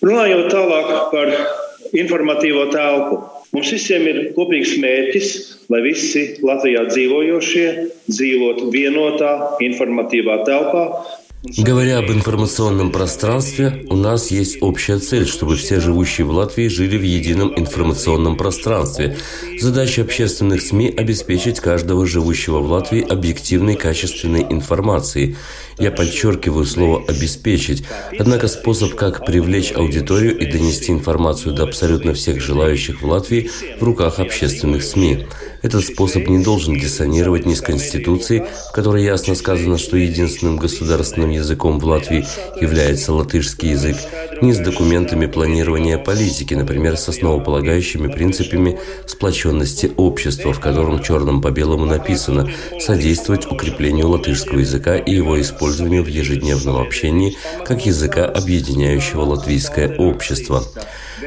Runājot 0.00 0.46
tālāk 0.48 1.10
par 1.12 1.28
informatīvo 1.92 2.70
telpu. 2.72 3.18
Mums 3.52 3.70
visiem 3.72 4.06
ir 4.08 4.18
kopīgs 4.36 4.74
mērķis, 4.80 5.28
lai 5.72 5.82
visi 5.84 6.24
Latvijā 6.44 6.86
dzīvojošie 6.88 7.66
dzīvotu 8.08 8.70
vienotā 8.72 9.32
informatīvā 9.64 10.42
telpā 10.48 10.84
Говоря 11.48 11.98
об 11.98 12.10
информационном 12.10 12.90
пространстве, 12.90 13.86
у 13.88 13.96
нас 13.96 14.30
есть 14.32 14.58
общая 14.62 14.98
цель, 14.98 15.26
чтобы 15.26 15.56
все 15.56 15.80
живущие 15.80 16.26
в 16.26 16.30
Латвии 16.30 16.66
жили 16.66 16.98
в 16.98 17.02
едином 17.02 17.56
информационном 17.56 18.36
пространстве. 18.36 19.16
Задача 19.60 20.02
общественных 20.02 20.60
СМИ– 20.60 20.92
обеспечить 20.96 21.60
каждого 21.60 22.04
живущего 22.04 22.58
в 22.58 22.70
Латвии 22.70 23.00
объективной 23.00 23.76
качественной 23.76 24.42
информацией. 24.42 25.36
Я 25.78 25.92
подчеркиваю 25.92 26.64
слово 26.64 27.04
«обеспечить». 27.06 27.84
Однако 28.18 28.48
способ, 28.48 28.94
как 28.94 29.24
привлечь 29.24 29.72
аудиторию 29.72 30.36
и 30.36 30.50
донести 30.50 30.90
информацию 30.90 31.54
до 31.54 31.62
абсолютно 31.62 32.14
всех 32.14 32.40
желающих 32.40 33.02
в 33.02 33.06
Латвии, 33.06 33.50
в 33.78 33.84
руках 33.84 34.18
общественных 34.18 34.82
СМИ. 34.82 35.26
Этот 35.66 35.84
способ 35.84 36.28
не 36.28 36.38
должен 36.38 36.78
диссонировать 36.78 37.44
ни 37.44 37.54
с 37.54 37.60
Конституцией, 37.60 38.44
в 38.68 38.72
которой 38.72 39.02
ясно 39.02 39.34
сказано, 39.34 39.78
что 39.78 39.96
единственным 39.96 40.58
государственным 40.58 41.30
языком 41.30 41.80
в 41.80 41.84
Латвии 41.84 42.24
является 42.60 43.12
латышский 43.12 43.70
язык, 43.70 43.96
ни 44.40 44.52
с 44.52 44.58
документами 44.58 45.26
планирования 45.26 45.98
политики, 45.98 46.54
например, 46.54 46.96
с 46.96 47.08
основополагающими 47.08 48.06
принципами 48.06 48.78
сплоченности 49.08 49.90
общества, 49.96 50.52
в 50.52 50.60
котором 50.60 51.02
черным 51.02 51.42
по 51.42 51.50
белому 51.50 51.84
написано 51.84 52.48
«содействовать 52.78 53.50
укреплению 53.50 54.10
латышского 54.10 54.60
языка 54.60 54.96
и 54.96 55.16
его 55.16 55.40
использованию 55.40 56.04
в 56.04 56.06
ежедневном 56.06 56.76
общении 56.76 57.36
как 57.64 57.86
языка, 57.86 58.26
объединяющего 58.26 59.22
латвийское 59.22 59.96
общество». 59.96 60.62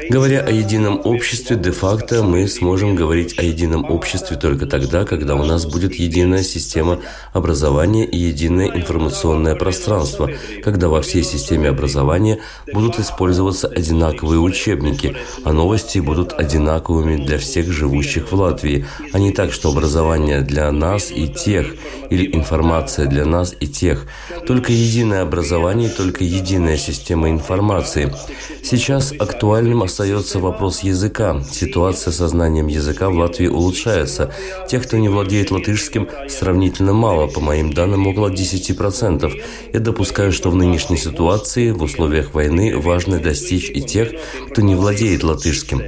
Говоря 0.08 0.40
о 0.40 0.50
едином 0.50 1.00
обществе, 1.04 1.56
де-факто 1.56 2.22
мы 2.22 2.46
сможем 2.48 2.94
говорить 2.94 3.38
о 3.38 3.42
едином 3.42 3.90
обществе 3.90 4.36
только 4.36 4.66
тогда, 4.66 5.04
когда 5.04 5.34
у 5.34 5.44
нас 5.44 5.66
будет 5.66 5.94
единая 5.94 6.42
система 6.42 7.00
образования 7.32 8.04
и 8.04 8.16
единое 8.16 8.68
информационное 8.68 9.56
пространство, 9.56 10.30
когда 10.62 10.88
во 10.88 11.02
всей 11.02 11.24
системе 11.24 11.68
образования 11.68 12.38
будут 12.72 12.98
использоваться 13.00 13.66
одинаковые 13.66 14.40
учебники, 14.40 15.16
а 15.44 15.52
новости 15.52 15.98
будут 15.98 16.32
одинаковыми 16.32 17.24
для 17.24 17.38
всех 17.38 17.70
живущих 17.70 18.30
в 18.30 18.34
Латвии, 18.34 18.86
а 19.12 19.18
не 19.18 19.32
так, 19.32 19.52
что 19.52 19.70
образование 19.70 20.40
для 20.40 20.70
нас 20.70 21.10
и 21.10 21.28
тех, 21.28 21.74
или 22.10 22.34
информация 22.34 23.06
для 23.06 23.24
нас 23.24 23.54
и 23.58 23.66
тех. 23.66 24.06
Только 24.46 24.72
единое 24.72 25.22
образование, 25.22 25.88
только 25.88 26.24
единая 26.24 26.76
система 26.76 27.30
информации. 27.30 28.12
Сейчас 28.62 29.12
актуальным 29.60 29.82
остается 29.82 30.38
вопрос 30.38 30.80
языка. 30.80 31.42
Ситуация 31.50 32.14
со 32.14 32.28
знанием 32.28 32.66
языка 32.66 33.10
в 33.10 33.18
Латвии 33.18 33.46
улучшается. 33.46 34.32
Тех, 34.70 34.86
кто 34.86 34.96
не 34.96 35.10
владеет 35.10 35.50
латышским, 35.50 36.08
сравнительно 36.30 36.94
мало, 36.94 37.26
по 37.26 37.40
моим 37.40 37.70
данным, 37.70 38.06
около 38.06 38.30
10%. 38.30 39.30
Я 39.74 39.80
допускаю, 39.80 40.32
что 40.32 40.48
в 40.50 40.56
нынешней 40.56 40.96
ситуации, 40.96 41.72
в 41.72 41.82
условиях 41.82 42.32
войны, 42.32 42.74
важно 42.74 43.18
достичь 43.18 43.68
и 43.68 43.82
тех, 43.82 44.08
кто 44.50 44.62
не 44.62 44.74
владеет 44.74 45.24
латышским. 45.24 45.82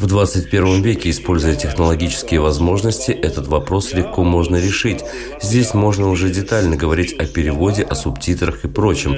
В 0.00 0.06
21 0.06 0.80
веке, 0.80 1.10
используя 1.10 1.54
технологические 1.54 2.40
возможности, 2.40 3.10
этот 3.10 3.48
вопрос 3.48 3.92
легко 3.92 4.24
можно 4.24 4.56
решить. 4.56 5.00
Здесь 5.42 5.74
можно 5.74 6.08
уже 6.08 6.30
детально 6.30 6.76
говорить 6.76 7.12
о 7.18 7.26
переводе, 7.26 7.82
о 7.82 7.94
субтитрах 7.94 8.64
и 8.64 8.68
прочем. 8.68 9.16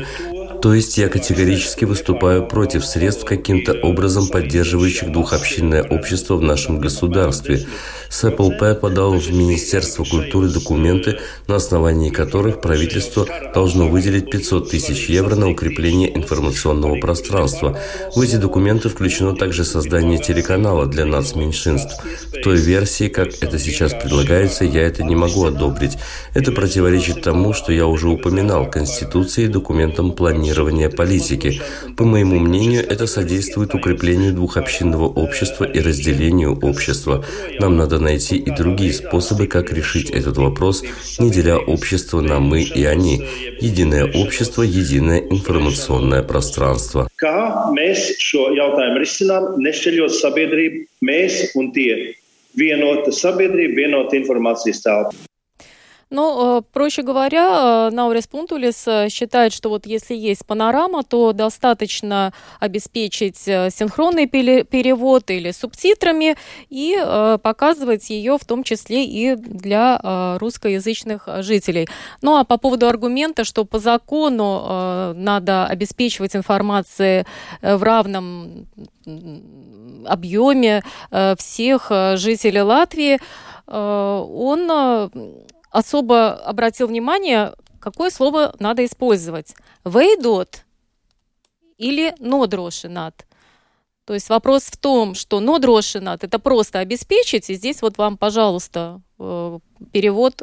То 0.63 0.75
есть 0.75 0.97
я 0.97 1.09
категорически 1.09 1.85
выступаю 1.85 2.47
против 2.47 2.87
средств, 2.87 3.25
каким-то 3.25 3.73
образом 3.83 4.29
поддерживающих 4.29 5.11
двухобщинное 5.11 5.83
общество 5.83 6.37
в 6.37 6.43
нашем 6.43 6.79
государстве. 6.79 7.67
СПЛП 8.13 8.79
подал 8.79 9.15
в 9.15 9.33
Министерство 9.33 10.05
культуры 10.05 10.49
документы, 10.49 11.19
на 11.49 11.57
основании 11.57 12.11
которых 12.11 12.61
правительство 12.61 13.27
должно 13.55 13.89
выделить 13.89 14.31
500 14.31 14.71
тысяч 14.71 15.09
евро 15.09 15.35
на 15.35 15.49
укрепление 15.49 16.15
информационного 16.15 17.01
пространства. 17.01 17.79
В 18.15 18.21
эти 18.21 18.37
документы 18.37 18.91
включено 18.91 19.35
также 19.35 19.65
создание 19.65 20.19
телеканала 20.19 20.85
для 20.85 21.07
нацменьшинств. 21.07 22.05
В 22.29 22.43
той 22.43 22.59
версии, 22.59 23.09
как 23.09 23.29
это 23.41 23.59
сейчас 23.59 23.95
предлагается, 23.95 24.67
я 24.67 24.83
это 24.83 25.03
не 25.03 25.17
могу 25.17 25.47
одобрить. 25.47 25.97
Это 26.35 26.53
противоречит 26.53 27.23
тому, 27.23 27.55
что 27.55 27.73
я 27.73 27.87
уже 27.87 28.09
упоминал, 28.09 28.71
Конституции 28.71 29.45
и 29.45 29.49
документам 29.49 30.13
планирования 30.13 30.91
политики. 30.91 31.63
По 31.97 32.05
моему 32.05 32.39
мнению, 32.39 32.87
это 32.87 33.07
содействует 33.07 33.75
укреплению 33.75 34.35
двухобщинного 34.35 35.07
общества 35.07 35.65
и 35.65 35.81
разделению 35.81 36.59
общества. 36.61 37.25
Нам 37.59 37.77
надо 37.77 38.02
найти 38.03 38.37
и 38.37 38.51
другие 38.51 38.93
способы, 38.93 39.47
как 39.47 39.73
решить 39.73 40.11
этот 40.11 40.37
вопрос, 40.37 40.85
не 41.19 41.31
деля 41.31 41.57
общество 41.57 42.21
на 42.21 42.41
«мы» 42.41 42.63
и 42.63 42.85
«они». 42.85 43.23
Единое 43.61 44.05
общество, 44.05 44.63
единое 44.63 45.21
информационное 45.21 46.23
пространство. 46.23 47.09
Ну, 56.15 56.59
э, 56.59 56.63
проще 56.73 57.03
говоря, 57.03 57.89
э, 57.89 57.95
Наурис 57.95 58.27
Пунтулис 58.27 58.87
э, 58.87 59.09
считает, 59.09 59.55
что 59.55 59.71
вот 59.71 59.87
если 59.87 60.15
есть 60.15 60.45
панорама, 60.45 61.05
то 61.05 61.33
достаточно 61.33 62.35
обеспечить 62.61 63.39
синхронный 63.39 64.27
перевод 64.27 65.31
или 65.31 65.53
субтитрами 65.53 66.37
и 66.69 66.95
показывать 67.43 68.11
ее 68.11 68.37
в 68.37 68.45
том 68.45 68.63
числе 68.63 69.05
и 69.05 69.37
для 69.37 70.37
русскоязычных 70.39 71.29
жителей. 71.39 71.89
Ну, 72.21 72.37
а 72.37 72.45
по 72.45 72.59
поводу 72.59 72.87
аргумента, 72.89 73.45
что 73.45 73.65
по 73.65 73.79
закону 73.79 75.15
надо 75.17 75.67
обеспечивать 75.67 76.37
информацию 76.37 77.25
в 77.63 77.83
равном 77.83 78.67
объеме 80.07 80.83
всех 81.39 81.91
жителей 82.17 82.63
Латвии, 82.63 83.19
он 83.67 85.11
особо 85.73 86.35
обратил 86.35 86.87
внимание, 86.87 87.55
какое 87.81 88.11
слово 88.11 88.55
надо 88.61 88.85
использовать. 88.85 89.55
Вейдот 89.85 90.65
или 91.79 92.15
нодрошинат. 92.21 93.27
То 94.05 94.15
есть 94.15 94.29
вопрос 94.29 94.65
в 94.65 94.77
том, 94.77 95.15
что 95.15 95.41
нодрошинат– 95.41 96.23
это 96.25 96.39
просто 96.39 96.79
обеспечить, 96.81 97.49
и 97.51 97.55
здесь 97.55 97.83
вот 97.83 97.99
вам, 97.99 98.17
пожалуйста, 98.17 99.01
э, 99.19 99.59
перевод 99.93 100.43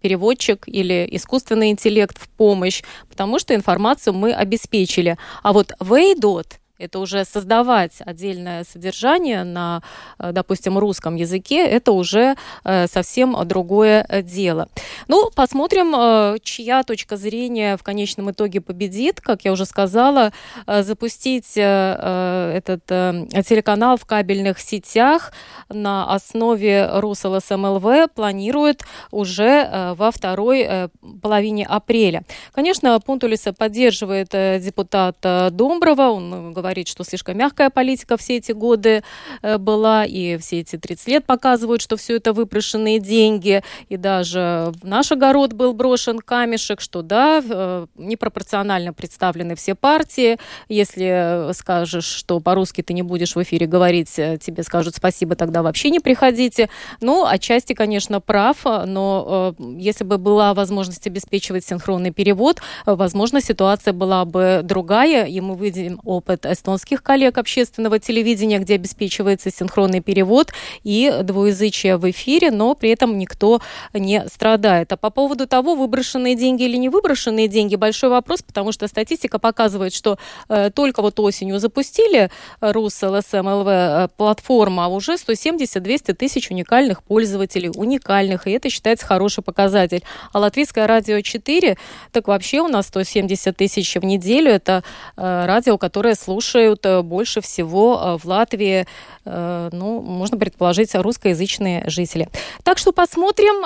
переводчик 0.00 0.64
или 0.68 1.08
искусственный 1.10 1.70
интеллект 1.70 2.16
в 2.18 2.28
помощь, 2.28 2.82
потому 3.08 3.38
что 3.38 3.54
информацию 3.54 4.14
мы 4.14 4.32
обеспечили. 4.32 5.16
А 5.42 5.52
вот 5.52 5.72
вейдот– 5.80 6.60
это 6.78 6.98
уже 6.98 7.24
создавать 7.24 7.92
отдельное 8.00 8.64
содержание 8.64 9.44
на, 9.44 9.82
э, 10.18 10.32
допустим, 10.32 10.78
русском 10.78 11.16
языке, 11.16 11.66
это 11.66 11.92
уже 11.92 12.36
э, 12.64 12.86
совсем 12.86 13.36
другое 13.46 14.06
дело. 14.22 14.68
Ну, 15.08 15.30
посмотрим, 15.34 15.94
э, 15.96 16.38
чья 16.42 16.82
точка 16.82 17.16
зрения 17.16 17.76
в 17.76 17.82
конечном 17.82 18.30
итоге 18.30 18.60
победит. 18.60 19.20
Как 19.20 19.44
я 19.44 19.52
уже 19.52 19.64
сказала, 19.64 20.32
запустить 20.66 21.56
этот 21.56 22.84
телеканал 22.86 23.96
в 23.96 24.04
кабельных 24.04 24.58
сетях 24.58 25.32
на 25.68 26.12
основе 26.12 26.88
РусЛСМЛВ 26.92 28.10
планируют 28.14 28.82
уже 29.10 29.94
во 29.96 30.10
второй 30.10 30.90
половине 31.22 31.66
апреля. 31.66 32.24
Конечно, 32.52 32.98
Пунтулиса 33.00 33.52
поддерживает 33.52 34.28
депутат 34.62 35.16
Домброва, 35.20 36.10
он 36.10 36.52
говорит, 36.52 36.65
говорит, 36.66 36.88
что 36.88 37.04
слишком 37.04 37.38
мягкая 37.38 37.70
политика 37.70 38.16
все 38.16 38.38
эти 38.38 38.50
годы 38.50 39.04
э, 39.42 39.56
была, 39.56 40.04
и 40.04 40.36
все 40.38 40.60
эти 40.60 40.76
30 40.76 41.08
лет 41.08 41.24
показывают, 41.24 41.80
что 41.80 41.96
все 41.96 42.16
это 42.16 42.32
выпрошенные 42.32 42.98
деньги, 42.98 43.62
и 43.88 43.96
даже 43.96 44.72
в 44.74 44.84
наш 44.84 45.12
огород 45.12 45.52
был 45.52 45.74
брошен 45.74 46.18
камешек, 46.18 46.80
что 46.80 47.02
да, 47.02 47.40
э, 47.48 47.86
непропорционально 47.94 48.92
представлены 48.92 49.54
все 49.54 49.76
партии. 49.76 50.38
Если 50.68 51.52
скажешь, 51.52 52.04
что 52.04 52.40
по-русски 52.40 52.82
ты 52.82 52.94
не 52.94 53.02
будешь 53.02 53.36
в 53.36 53.42
эфире 53.44 53.68
говорить, 53.68 54.18
э, 54.18 54.36
тебе 54.38 54.64
скажут 54.64 54.96
спасибо, 54.96 55.36
тогда 55.36 55.62
вообще 55.62 55.90
не 55.90 56.00
приходите. 56.00 56.68
Ну, 57.00 57.24
отчасти, 57.24 57.74
конечно, 57.74 58.20
прав, 58.20 58.64
но 58.64 59.54
если 59.58 60.02
бы 60.02 60.18
была 60.18 60.52
возможность 60.52 61.06
обеспечивать 61.06 61.64
синхронный 61.64 62.10
перевод, 62.10 62.60
возможно, 62.86 63.40
ситуация 63.40 63.92
была 63.92 64.24
бы 64.24 64.62
другая, 64.64 65.26
и 65.26 65.40
мы 65.40 65.54
видим 65.56 66.00
опыт 66.04 66.46
эстонских 66.56 67.02
коллег 67.02 67.38
общественного 67.38 67.98
телевидения, 67.98 68.58
где 68.58 68.74
обеспечивается 68.74 69.50
синхронный 69.50 70.00
перевод 70.00 70.52
и 70.82 71.20
двуязычие 71.22 71.96
в 71.98 72.10
эфире, 72.10 72.50
но 72.50 72.74
при 72.74 72.90
этом 72.90 73.18
никто 73.18 73.60
не 73.92 74.26
страдает. 74.28 74.92
А 74.92 74.96
по 74.96 75.10
поводу 75.10 75.46
того, 75.46 75.74
выброшенные 75.74 76.34
деньги 76.34 76.64
или 76.64 76.76
не 76.76 76.88
выброшенные 76.88 77.48
деньги, 77.48 77.76
большой 77.76 78.10
вопрос, 78.10 78.42
потому 78.42 78.72
что 78.72 78.88
статистика 78.88 79.38
показывает, 79.38 79.94
что 79.94 80.18
э, 80.48 80.70
только 80.74 81.02
вот 81.02 81.20
осенью 81.20 81.58
запустили 81.58 82.30
РУС 82.60 83.02
ЛСМ 83.02 83.48
э, 83.48 84.08
платформа, 84.16 84.86
а 84.86 84.88
уже 84.88 85.14
170-200 85.14 86.14
тысяч 86.14 86.50
уникальных 86.50 87.02
пользователей, 87.02 87.70
уникальных, 87.74 88.46
и 88.46 88.52
это 88.52 88.70
считается 88.70 89.06
хороший 89.06 89.44
показатель. 89.44 90.02
А 90.32 90.38
Латвийское 90.38 90.86
радио 90.86 91.20
4, 91.20 91.76
так 92.12 92.28
вообще 92.28 92.60
у 92.60 92.68
нас 92.68 92.86
170 92.86 93.56
тысяч 93.56 93.94
в 93.94 94.04
неделю, 94.04 94.50
это 94.50 94.82
э, 95.16 95.46
радио, 95.46 95.76
которое 95.78 96.14
слушает 96.14 96.45
слушают 96.46 96.86
э, 96.86 97.02
больше 97.02 97.40
всего 97.40 98.00
э, 98.00 98.18
в 98.18 98.24
Латвии, 98.24 98.86
э, 99.24 99.68
ну, 99.72 100.00
можно 100.00 100.38
предположить, 100.38 100.94
русскоязычные 100.94 101.88
жители. 101.88 102.28
Так 102.62 102.78
что 102.78 102.92
посмотрим, 102.92 103.62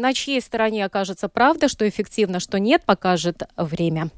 на 0.00 0.14
чьей 0.14 0.40
стороне 0.40 0.84
окажется 0.84 1.28
правда, 1.28 1.68
что 1.68 1.88
эффективно, 1.88 2.40
что 2.40 2.58
нет, 2.58 2.82
покажет 2.84 3.42
время. 3.56 4.08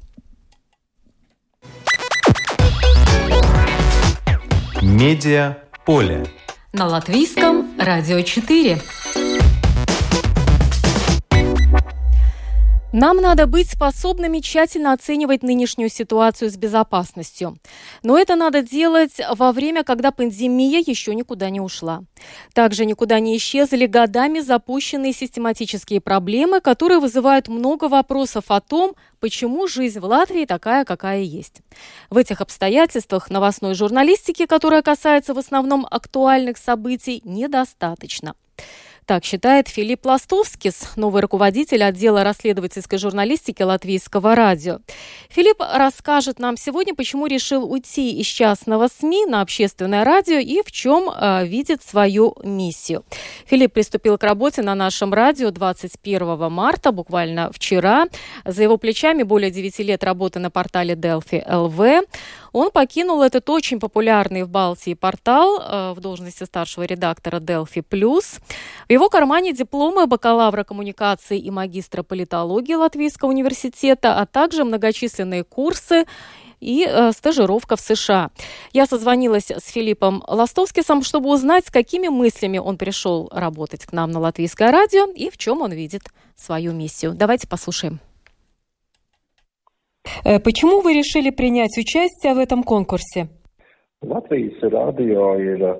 Медиа 4.81 5.57
поле. 5.85 6.25
На 6.73 6.87
латвийском 6.87 7.67
радио 7.77 8.21
4. 8.21 8.79
Нам 12.95 13.17
надо 13.17 13.45
быть 13.45 13.69
способными 13.69 14.39
тщательно 14.39 14.93
оценивать 14.93 15.43
нынешнюю 15.43 15.89
ситуацию 15.89 16.49
с 16.49 16.55
безопасностью. 16.55 17.57
Но 18.03 18.17
это 18.17 18.37
надо 18.37 18.61
делать 18.61 19.19
во 19.35 19.51
время, 19.51 19.83
когда 19.83 20.11
пандемия 20.11 20.79
еще 20.79 21.13
никуда 21.13 21.49
не 21.49 21.59
ушла. 21.59 22.03
Также 22.53 22.85
никуда 22.85 23.19
не 23.19 23.35
исчезли 23.35 23.85
годами 23.85 24.39
запущенные 24.39 25.11
систематические 25.11 25.99
проблемы, 25.99 26.61
которые 26.61 27.01
вызывают 27.01 27.49
много 27.49 27.89
вопросов 27.89 28.45
о 28.47 28.61
том, 28.61 28.95
почему 29.19 29.67
жизнь 29.67 29.99
в 29.99 30.05
Латвии 30.05 30.45
такая, 30.45 30.85
какая 30.85 31.19
есть. 31.19 31.63
В 32.09 32.15
этих 32.15 32.39
обстоятельствах 32.39 33.29
новостной 33.29 33.75
журналистики, 33.75 34.45
которая 34.45 34.81
касается 34.81 35.33
в 35.33 35.37
основном 35.37 35.85
актуальных 35.91 36.55
событий, 36.57 37.21
недостаточно. 37.25 38.35
Так 39.05 39.23
считает 39.23 39.67
Филипп 39.67 40.03
Ластовскис, 40.07 40.93
новый 40.95 41.21
руководитель 41.21 41.83
отдела 41.83 42.23
расследовательской 42.23 42.97
журналистики 42.97 43.61
Латвийского 43.61 44.33
радио. 44.33 44.79
Филипп 45.29 45.57
расскажет 45.59 46.39
нам 46.39 46.57
сегодня, 46.57 46.95
почему 46.95 47.27
решил 47.27 47.71
уйти 47.71 48.19
из 48.19 48.25
частного 48.25 48.87
СМИ 48.87 49.27
на 49.27 49.41
общественное 49.41 50.03
радио 50.05 50.39
и 50.39 50.63
в 50.65 50.71
чем 50.71 51.11
э, 51.11 51.45
видит 51.45 51.83
свою 51.83 52.35
миссию. 52.43 53.05
Филипп 53.45 53.73
приступил 53.73 54.17
к 54.17 54.23
работе 54.23 54.63
на 54.63 54.73
нашем 54.73 55.13
радио 55.13 55.51
21 55.51 56.51
марта, 56.51 56.91
буквально 56.91 57.51
вчера. 57.51 58.07
За 58.43 58.63
его 58.63 58.77
плечами 58.77 59.21
более 59.21 59.51
9 59.51 59.79
лет 59.79 60.03
работы 60.03 60.39
на 60.39 60.49
портале 60.49 60.95
Delphi 60.95 61.47
LV. 61.47 62.07
Он 62.55 62.71
покинул 62.71 63.21
этот 63.21 63.49
очень 63.49 63.81
популярный 63.81 64.43
в 64.43 64.49
Балтии 64.49 64.93
портал 64.93 65.59
э, 65.59 65.93
в 65.93 65.99
должности 65.99 66.45
старшего 66.45 66.83
редактора 66.83 67.41
Delphi+. 67.41 67.83
В 67.83 68.89
его 68.89 69.09
кармане 69.09 69.51
дипломы 69.51 70.07
бакалавра 70.07 70.63
коммуникации 70.63 71.37
и 71.37 71.51
магистра 71.51 72.01
политологии 72.01 72.75
Латвийского 72.75 73.27
университета, 73.27 74.17
а 74.21 74.25
также 74.25 74.63
многочисленные 74.63 75.43
курсы 75.43 76.05
и 76.61 76.87
э, 76.89 77.11
стажировка 77.11 77.75
в 77.75 77.81
США. 77.81 78.29
Я 78.71 78.85
созвонилась 78.85 79.51
с 79.51 79.67
Филиппом 79.67 80.23
Ластовскисом, 80.25 81.03
чтобы 81.03 81.31
узнать, 81.31 81.67
с 81.67 81.69
какими 81.69 82.07
мыслями 82.07 82.57
он 82.57 82.77
пришел 82.77 83.27
работать 83.33 83.85
к 83.85 83.91
нам 83.91 84.11
на 84.11 84.21
Латвийское 84.21 84.71
радио 84.71 85.07
и 85.07 85.29
в 85.29 85.37
чем 85.37 85.61
он 85.61 85.73
видит 85.73 86.03
свою 86.37 86.71
миссию. 86.71 87.15
Давайте 87.15 87.49
послушаем. 87.49 87.99
Э, 90.23 90.39
почему 90.39 90.81
вы 90.81 90.93
решили 90.93 91.29
принять 91.29 91.77
участие 91.77 92.33
в 92.33 92.39
этом 92.39 92.63
конкурсе? 92.63 93.29
Латвijas 94.01 94.61
radio 94.61 95.35
ir 95.39 95.79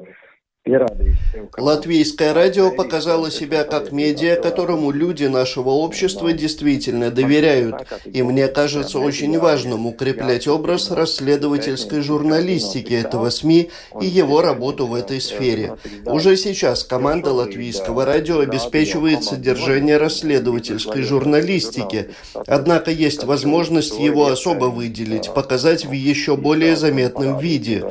Латвийское 1.58 2.34
радио 2.34 2.71
показало 2.71 3.30
себя 3.30 3.63
как 3.65 3.91
медиа, 3.91 4.36
которому 4.41 4.89
люди 4.89 5.25
нашего 5.25 5.69
общества 5.69 6.34
действительно 6.34 7.12
доверяют. 7.12 7.86
И 8.06 8.23
мне 8.23 8.47
кажется 8.47 8.97
очень 8.97 9.38
важным 9.38 9.86
укреплять 9.86 10.47
образ 10.47 10.89
расследовательской 10.89 12.01
журналистики 12.01 12.93
этого 12.93 13.30
СМИ 13.30 13.69
и 14.01 14.08
его 14.08 14.41
работу 14.41 14.88
в 14.88 14.95
этой 14.95 15.21
сфере. 15.21 15.78
Уже 16.08 16.36
сейчас 16.36 16.84
команда 16.84 17.32
Латвийского 17.32 18.04
радио 18.04 18.39
обеспечивает 18.39 19.23
содержание 19.23 19.97
расследовательской 19.97 21.04
журналистики. 21.04 22.10
Однако 22.47 22.89
есть 22.89 23.23
возможность 23.23 23.99
его 23.99 24.30
особо 24.30 24.65
выделить, 24.65 25.32
показать 25.32 25.86
в 25.86 25.91
еще 25.91 26.36
более 26.36 26.75
заметном 26.75 27.38
виде. 27.38 27.86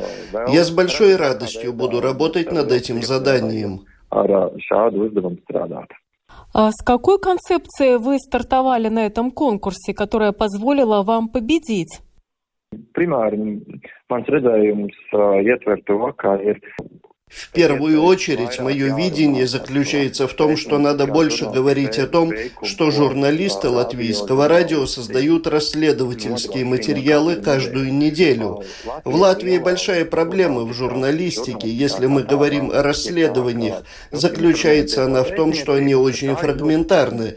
Я 0.49 0.65
с 0.65 0.71
большой 0.71 1.15
радостью 1.15 1.73
буду 1.73 2.01
работать 2.01 2.51
над 2.51 2.64
над 2.65 2.73
этим 2.73 3.03
заданием. 3.03 3.81
А 6.53 6.71
с 6.71 6.85
какой 6.85 7.19
концепцией 7.19 7.97
вы 7.99 8.19
стартовали 8.19 8.89
на 8.89 9.07
этом 9.07 9.31
конкурсе, 9.31 9.93
которая 9.93 10.33
позволила 10.33 11.03
вам 11.03 11.29
победить? 11.29 12.01
Primāri 12.95 13.39
mans 14.11 14.27
redzējums 14.27 14.97
ietver 15.47 15.79
to, 15.87 16.11
ka 16.19 16.35
ir 16.43 16.59
В 17.35 17.51
первую 17.51 18.01
очередь, 18.03 18.61
мое 18.61 18.97
видение 18.97 19.49
заключается 19.49 20.29
в 20.29 20.35
том, 20.35 20.57
что 20.57 20.79
надо 20.79 21.07
больше 21.07 21.47
говорить 21.47 21.99
о 21.99 22.07
том, 22.07 22.33
что 22.63 22.93
журналисты 22.93 23.69
латвийского 23.69 24.47
радио 24.47 24.87
создают 24.87 25.49
расследовательские 25.49 26.65
материалы 26.65 27.37
каждую 27.37 27.93
неделю. 27.93 28.63
В 29.05 29.17
Латвии 29.17 29.59
большая 29.59 30.05
проблема 30.05 30.61
в 30.63 30.73
журналистике, 30.75 31.69
если 31.69 32.07
мы 32.07 32.23
говорим 32.23 32.71
о 32.71 32.85
расследованиях. 32.85 33.83
Заключается 34.13 35.05
она 35.05 35.25
в 35.25 35.35
том, 35.35 35.55
что 35.55 35.75
они 35.75 35.97
очень 35.97 36.37
фрагментарны. 36.37 37.35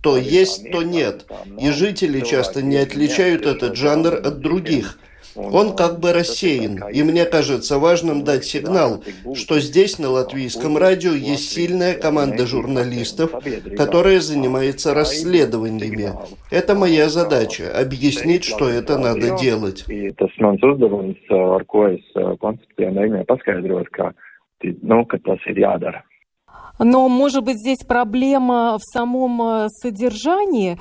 То 0.00 0.16
есть, 0.16 0.70
то 0.70 0.84
нет. 0.84 1.26
И 1.58 1.70
жители 1.70 2.20
часто 2.20 2.62
не 2.62 2.76
отличают 2.76 3.46
этот 3.46 3.74
жанр 3.74 4.14
от 4.14 4.38
других. 4.38 4.98
Он 5.36 5.74
как 5.74 6.00
бы 6.00 6.12
рассеян, 6.12 6.88
и 6.92 7.02
мне 7.02 7.24
кажется 7.24 7.78
важным 7.78 8.24
дать 8.24 8.44
сигнал, 8.44 9.02
что 9.34 9.58
здесь 9.58 9.98
на 9.98 10.10
латвийском 10.10 10.76
радио 10.76 11.12
есть 11.12 11.50
сильная 11.52 11.94
команда 11.94 12.46
журналистов, 12.46 13.32
которая 13.76 14.20
занимается 14.20 14.94
расследованиями. 14.94 16.12
Это 16.50 16.74
моя 16.74 17.08
задача– 17.08 17.70
объяснить, 17.74 18.44
что 18.44 18.68
это 18.68 18.98
надо 18.98 19.36
делать. 19.38 19.84
Но, 26.80 27.08
может 27.08 27.44
быть, 27.44 27.58
здесь 27.58 27.84
проблема 27.86 28.78
в 28.78 28.82
самом 28.82 29.40
э, 29.40 29.68
содержании, 29.68 30.76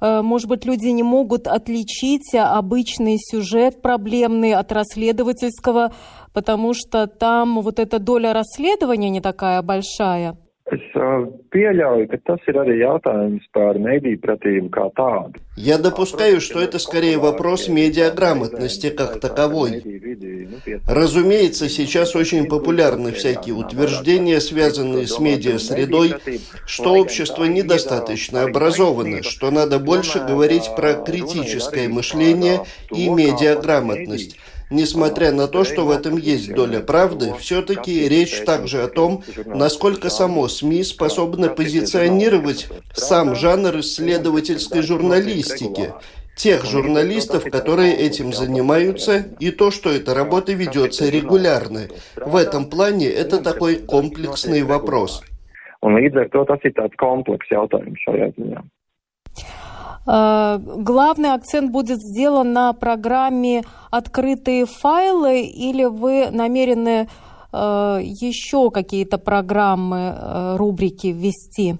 может 0.00 0.48
быть, 0.48 0.64
люди 0.64 0.86
не 0.86 1.02
могут 1.02 1.46
отличить 1.46 2.34
обычный 2.34 3.16
сюжет 3.18 3.82
проблемный 3.82 4.54
от 4.54 4.72
расследовательского, 4.72 5.92
потому 6.32 6.74
что 6.74 7.06
там 7.06 7.60
вот 7.62 7.78
эта 7.78 7.98
доля 7.98 8.32
расследования 8.32 9.10
не 9.10 9.20
такая 9.20 9.62
большая. 9.62 10.36
Es 10.98 11.26
pieļauju, 11.54 12.06
ka 12.10 12.18
tas 12.26 12.48
ir 12.50 12.56
arī 12.58 12.78
jautājums 12.80 13.44
par 13.54 13.78
mediju 13.78 14.18
pratību 14.22 14.70
kā 14.74 14.88
tādu. 14.96 15.38
Я 15.56 15.78
допускаю, 15.78 16.40
что 16.40 16.60
это 16.60 16.78
скорее 16.78 17.18
вопрос 17.18 17.68
медиаграмотности 17.68 18.90
как 18.90 19.20
таковой. 19.20 19.82
Разумеется, 20.86 21.68
сейчас 21.68 22.14
очень 22.16 22.46
популярны 22.46 23.12
всякие 23.12 23.54
утверждения, 23.54 24.40
связанные 24.40 25.06
с 25.06 25.18
медиасредой, 25.18 26.14
что 26.66 26.94
общество 26.94 27.44
недостаточно 27.44 28.42
образовано, 28.42 29.22
что 29.22 29.50
надо 29.50 29.78
больше 29.78 30.18
говорить 30.20 30.70
про 30.76 30.94
критическое 30.94 31.88
мышление 31.88 32.60
и 32.92 33.08
медиаграмотность. 33.08 34.36
Несмотря 34.70 35.32
на 35.32 35.48
то, 35.48 35.64
что 35.64 35.86
в 35.86 35.90
этом 35.90 36.18
есть 36.18 36.52
доля 36.52 36.80
правды, 36.80 37.32
все-таки 37.38 38.08
речь 38.08 38.40
также 38.44 38.82
о 38.82 38.88
том, 38.88 39.22
насколько 39.46 40.10
само 40.10 40.48
СМИ 40.48 40.84
способно 40.84 41.48
позиционировать 41.48 42.68
сам 42.92 43.34
жанр 43.34 43.80
исследовательской 43.80 44.82
журналистики, 44.82 45.94
тех 46.36 46.64
журналистов, 46.64 47.44
которые 47.50 47.94
этим 47.94 48.32
занимаются, 48.32 49.24
и 49.40 49.50
то, 49.50 49.70
что 49.70 49.90
эта 49.90 50.14
работа 50.14 50.52
ведется 50.52 51.08
регулярно. 51.08 51.88
В 52.16 52.36
этом 52.36 52.68
плане 52.70 53.06
это 53.08 53.42
такой 53.42 53.76
комплексный 53.76 54.62
вопрос. 54.62 55.22
Un 55.80 55.94
līdz 55.94 56.16
ar 56.18 56.28
to 56.34 56.42
tas 56.42 56.64
ir 56.66 56.72
tāds 56.74 56.96
komplekss 56.98 57.52
jautājums 57.54 58.02
šajā 58.02 58.32
ziņā. 58.34 58.62
Э, 60.08 60.58
главный 60.58 61.34
акцент 61.34 61.70
будет 61.70 61.98
сделан 61.98 62.52
на 62.52 62.72
программе 62.72 63.62
«Открытые 63.90 64.64
файлы» 64.64 65.42
или 65.42 65.84
вы 65.84 66.30
намерены 66.30 67.08
э, 67.52 67.56
еще 68.00 68.70
какие-то 68.70 69.18
программы, 69.18 70.14
э, 70.16 70.56
рубрики 70.56 71.08
ввести? 71.08 71.74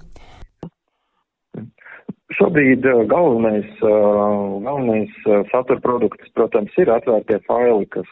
Šobrīd 2.38 2.84
galvenais, 3.08 3.66
galvenais 3.80 5.10
satura 5.50 5.80
produkts, 5.80 6.28
protams, 6.36 6.70
ir 6.78 6.92
atvērtie 6.92 7.40
faili, 7.48 7.88
kas 7.90 8.06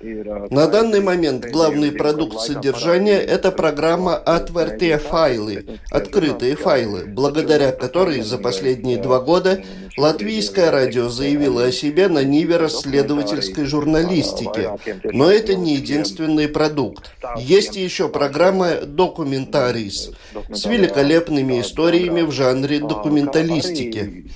на 0.00 0.68
данный 0.68 1.00
момент 1.00 1.46
главный 1.46 1.90
продукт 1.90 2.40
содержания– 2.40 3.18
это 3.18 3.50
программа 3.50 4.16
«Отвертые 4.16 4.98
файлы»– 4.98 5.78
открытые 5.90 6.54
файлы, 6.54 7.06
благодаря 7.06 7.72
которой 7.72 8.20
за 8.20 8.38
последние 8.38 8.98
два 8.98 9.20
года 9.20 9.60
латвийское 9.96 10.70
радио 10.70 11.08
заявило 11.08 11.64
о 11.64 11.72
себе 11.72 12.06
на 12.08 12.22
ниве 12.22 12.58
расследовательской 12.58 13.64
журналистики. 13.64 14.70
Но 15.04 15.30
это 15.30 15.56
не 15.56 15.74
единственный 15.74 16.48
продукт. 16.48 17.10
Есть 17.36 17.74
еще 17.74 18.08
программа 18.08 18.82
«Документарис» 18.82 20.12
с 20.52 20.64
великолепными 20.66 21.60
историями 21.60 22.22
в 22.22 22.30
жанре 22.30 22.78
документалистики. 22.78 24.26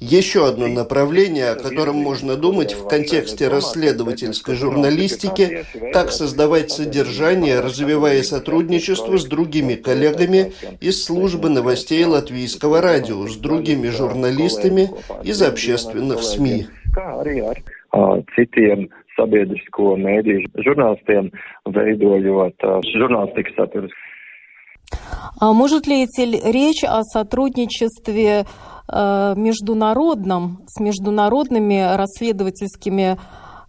Еще 0.00 0.46
одно 0.46 0.68
направление, 0.68 1.50
о 1.50 1.56
котором 1.56 1.96
можно 1.96 2.36
думать 2.36 2.72
в 2.72 2.86
контексте 2.86 3.48
расследовательской 3.48 4.54
журналистики, 4.54 5.64
как 5.92 6.12
создавать 6.12 6.70
содержание, 6.70 7.60
развивая 7.60 8.22
сотрудничество 8.22 9.16
с 9.18 9.24
другими 9.24 9.74
коллегами 9.74 10.52
из 10.80 11.04
службы 11.04 11.48
новостей 11.48 12.04
латвийского 12.04 12.80
радио, 12.80 13.26
с 13.26 13.36
другими 13.36 13.88
журналистами 13.88 14.90
из 15.24 15.42
общественных 15.42 16.22
СМИ. 16.22 16.66
sabiedrisko 19.18 19.96
mēdīju 19.98 20.62
žurnālistiem, 20.62 21.32
veidojot 21.74 22.68
žurnālistikas 22.94 23.58
saturus. 23.58 23.90
Может 25.40 25.86
ли 25.86 26.04
идти 26.04 26.24
речь 26.50 26.82
о 26.84 27.02
сотрудничестве 27.02 28.46
международном, 29.36 30.64
с 30.66 30.80
международными 30.80 31.96
расследовательскими 31.96 33.12
э, 33.12 33.16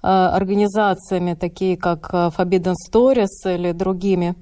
организациями, 0.01 1.33
такие 1.33 1.77
как 1.77 2.09
э, 2.13 2.29
Forbidden 2.37 2.73
Stories 2.87 3.43
или 3.45 3.71
другими? 3.73 4.35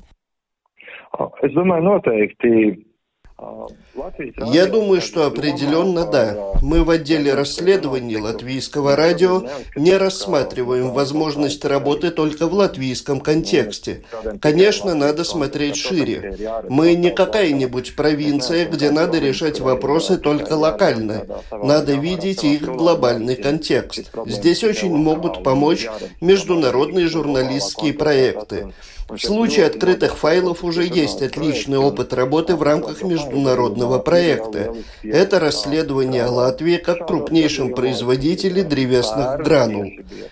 Es 1.42 1.52
domāju, 1.54 1.82
noteikti 1.82 2.87
я 4.52 4.66
думаю, 4.66 5.00
что 5.00 5.28
определенно 5.28 6.06
да. 6.06 6.54
Мы 6.64 6.84
в 6.84 6.90
отделе 6.90 7.36
расследований 7.36 8.18
латвийского 8.18 8.96
радио 8.96 9.44
не 9.76 9.96
рассматриваем 9.96 10.92
возможность 10.92 11.64
работы 11.64 12.10
только 12.10 12.48
в 12.48 12.54
латвийском 12.54 13.20
контексте. 13.20 14.04
Конечно, 14.42 14.96
надо 14.96 15.24
смотреть 15.24 15.76
шире. 15.76 16.36
Мы 16.68 16.96
не 16.96 17.12
какая-нибудь 17.12 17.96
провинция, 17.96 18.68
где 18.68 18.90
надо 18.90 19.20
решать 19.20 19.60
вопросы 19.60 20.18
только 20.18 20.54
локально. 20.54 21.28
Надо 21.52 21.94
видеть 21.94 22.44
их 22.44 22.64
глобальный 22.64 23.36
контекст. 23.36 24.12
Здесь 24.26 24.64
очень 24.64 24.96
могут 24.96 25.44
помочь 25.44 25.88
международные 26.22 27.08
журналистские 27.08 27.94
проекты. 27.94 28.74
В 29.10 29.18
случае 29.18 29.68
открытых 29.68 30.18
файлов 30.18 30.64
уже 30.64 30.84
есть 30.84 31.22
отличный 31.22 31.78
опыт 31.78 32.14
работы 32.14 32.56
в 32.56 32.62
рамках 32.62 33.04
международного 33.04 34.00
проекта. 34.00 34.76
Это 35.02 35.40
расследование 35.40 36.26
о 36.26 36.32
Латвии 36.32 36.78
как 36.78 37.08
крупнейшем 37.08 37.74
производителе 37.74 38.64
древесных 38.64 39.44
гранул. 39.44 39.90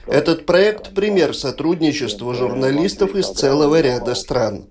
Этот 0.08 0.46
проект– 0.46 0.94
пример 0.96 1.34
сотрудничества 1.34 2.34
журналистов 2.34 3.16
из 3.16 3.30
целого 3.30 3.80
ряда 3.80 4.14
стран. 4.14 4.66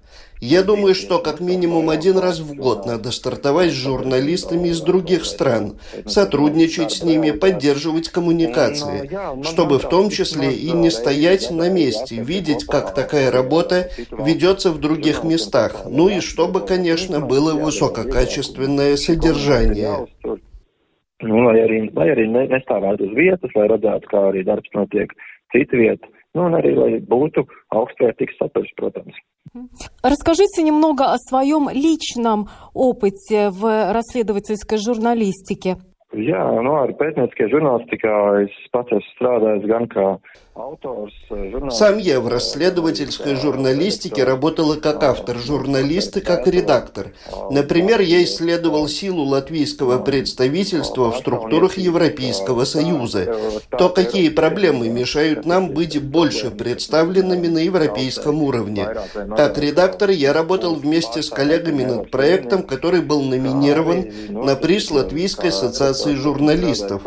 Я 0.47 0.62
думаю, 0.62 0.95
что 0.95 1.20
как 1.20 1.40
минимум 1.40 1.88
один 1.88 2.18
раз 2.18 2.38
в 2.38 2.55
год 2.55 2.84
надо 2.84 3.12
стартовать 3.12 3.70
с 3.70 3.82
журналистами 3.82 4.68
из 4.68 4.82
других 4.82 5.24
стран, 5.24 5.78
сотрудничать 6.05 6.92
с 6.92 7.03
ними, 7.03 7.30
поддерживать 7.30 8.11
коммуникации, 8.11 9.09
чтобы 9.42 9.78
в 9.78 9.88
том 9.88 10.11
числе 10.11 10.53
и 10.53 10.70
не 10.72 10.90
стоять 10.90 11.51
на 11.51 11.70
месте, 11.70 12.16
видеть, 12.16 12.64
как 12.64 12.95
такая 12.95 13.30
работа 13.30 13.88
ведется 14.11 14.70
в 14.70 14.78
других 14.78 15.24
местах, 15.24 15.86
ну 15.88 16.11
и 16.11 16.20
чтобы, 16.20 16.61
конечно, 16.61 17.20
было 17.20 17.55
высококачественное 17.55 18.97
содержание. 18.97 20.07
Nu, 21.22 21.40
lai 21.47 21.62
arī, 21.64 21.78
lai 21.97 22.11
arī 22.12 22.26
nestāvētu 22.28 23.07
uz 23.07 23.12
vietas, 23.16 23.53
lai 23.57 23.64
redzētu, 23.70 24.11
kā 24.11 24.26
arī 24.28 24.42
darbs 24.45 24.68
notiek 24.76 25.14
citviet, 25.55 26.03
un 26.35 26.57
arī, 26.59 26.74
lai 26.76 26.91
būtu 27.01 27.47
augstvērtīgs 27.74 28.39
saturs, 28.41 28.70
protams. 28.78 29.14
Расскажите 30.03 30.62
немного 30.62 31.12
о 31.12 31.18
своем 31.18 31.68
личном 31.70 32.49
опыте 32.74 33.51
в 33.51 33.93
расследовательской 33.93 34.78
журналистике. 34.78 35.76
Jā, 36.14 36.43
nu, 36.62 36.76
ar 36.78 36.93
pētnieciskajā 36.95 37.51
žurnālistikā 37.51 38.14
es 38.45 38.55
pats 38.70 38.93
esmu 38.95 39.14
strādājis 39.16 39.64
gan 39.66 39.89
kā 39.91 40.07
Сам 41.70 41.98
я 41.98 42.20
в 42.20 42.28
расследовательской 42.28 43.34
журналистике 43.34 44.22
работала 44.22 44.76
как 44.76 45.02
автор 45.02 45.36
журналист 45.36 46.16
и 46.16 46.20
как 46.20 46.46
редактор. 46.46 47.12
Например, 47.50 48.00
я 48.00 48.22
исследовал 48.22 48.86
силу 48.86 49.24
латвийского 49.24 49.98
представительства 49.98 51.11
в 51.11 51.16
структурах 51.16 51.76
Европейского 51.76 52.66
Союза. 52.66 53.36
То, 53.76 53.88
какие 53.88 54.28
проблемы 54.28 54.88
мешают 54.88 55.44
нам 55.44 55.70
быть 55.70 56.00
больше 56.00 56.52
представленными 56.52 57.48
на 57.48 57.59
европейском 57.59 58.40
уровне. 58.40 58.88
Как 59.36 59.59
редактор 59.59 60.11
я 60.11 60.32
работал 60.32 60.76
вместе 60.76 61.24
с 61.24 61.30
коллегами 61.30 61.82
над 61.82 62.12
проектом, 62.12 62.62
который 62.62 63.00
был 63.00 63.22
номинирован 63.22 64.07
на 64.28 64.55
приз 64.55 64.92
Латвийской 64.92 65.48
ассоциации 65.48 66.14
журналистов. 66.14 67.02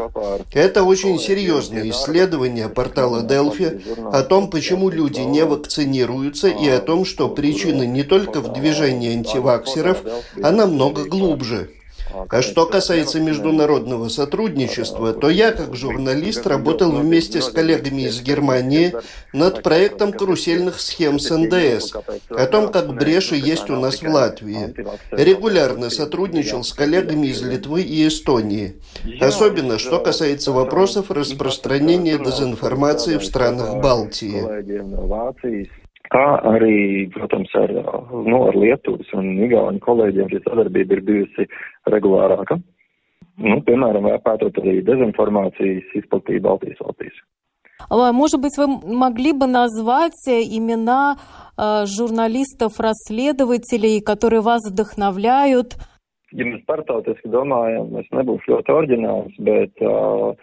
Это 0.52 0.84
очень 0.84 1.18
серьезное 1.18 1.90
исследование 1.90 2.68
портала 2.68 3.22
Делфи 3.38 3.82
о 4.12 4.24
том, 4.24 4.50
почему 4.50 4.90
люди 4.90 5.20
не 5.20 5.46
вакцинируются 5.46 6.48
и 6.48 6.68
о 6.68 6.80
том, 6.80 7.06
что 7.06 7.30
причина 7.30 7.84
не 7.84 8.04
только 8.04 8.42
в 8.42 8.52
движении 8.54 9.12
антиваксеров, 9.14 10.02
а 10.42 10.52
намного 10.52 11.06
глубже. 11.06 11.70
А 12.30 12.42
что 12.42 12.66
касается 12.66 13.20
международного 13.20 14.08
сотрудничества, 14.08 15.14
то 15.14 15.30
я, 15.30 15.52
как 15.52 15.76
журналист, 15.76 16.46
работал 16.48 16.92
вместе 16.92 17.42
с 17.42 17.50
коллегами 17.50 18.04
из 18.04 18.22
Германии 18.22 18.94
над 19.34 19.64
проектом 19.64 20.12
карусельных 20.12 20.80
схем 20.80 21.20
с 21.20 21.36
НДС, 21.36 21.94
о 22.30 22.46
том, 22.48 22.72
как 22.72 22.94
бреши 22.94 23.36
есть 23.36 23.70
у 23.70 23.76
нас 23.76 24.02
в 24.02 24.08
Латвии. 24.08 24.74
Регулярно 25.12 25.90
сотрудничал 25.90 26.64
с 26.64 26.74
коллегами 26.74 27.28
из 27.28 27.42
Литвы 27.42 27.82
и 27.82 28.08
Эстонии. 28.08 28.76
Особенно, 29.20 29.78
что 29.78 30.00
касается 30.00 30.52
вопросов 30.52 31.12
распространения 31.12 32.18
дезинформации 32.18 33.18
в 33.18 33.26
странах 33.26 33.82
Балтии 33.82 34.44
kā 36.12 36.26
arī, 36.54 37.08
protams, 37.16 37.52
ar, 37.60 37.74
nu, 38.28 38.44
ar 38.48 38.56
Lietuvas 38.56 39.10
un 39.18 39.28
Igauņu 39.48 39.82
kolēģiem 39.84 40.32
šī 40.32 40.42
sadarbība 40.46 40.98
ir 40.98 41.04
bijusi 41.08 41.48
regulārāka. 41.94 42.58
Nu, 43.38 43.62
piemēram, 43.66 44.04
vēpētot 44.10 44.54
arī 44.64 44.74
dezinformācijas 44.86 45.86
izplatību 46.02 46.42
Baltijas 46.48 46.80
valstīs. 46.82 47.16
Может 47.90 48.42
быть, 48.42 48.58
вы 48.58 48.68
могли 48.68 49.32
бы 49.34 49.46
назвать 49.46 50.28
имена 50.28 51.16
э, 51.16 51.18
журналистов-расследователей, 51.86 54.02
которые 54.02 54.42
вас 54.42 54.64
вдохновляют? 54.68 55.78
Ja 56.36 56.44
mēs 56.44 56.66
startautiski 56.66 57.30
domājam, 57.32 57.94
es 58.02 58.08
nebūšu 58.12 58.52
ļoti 58.52 58.74
oriģināls, 58.76 59.32
bet 59.48 59.72
uh, 59.80 60.36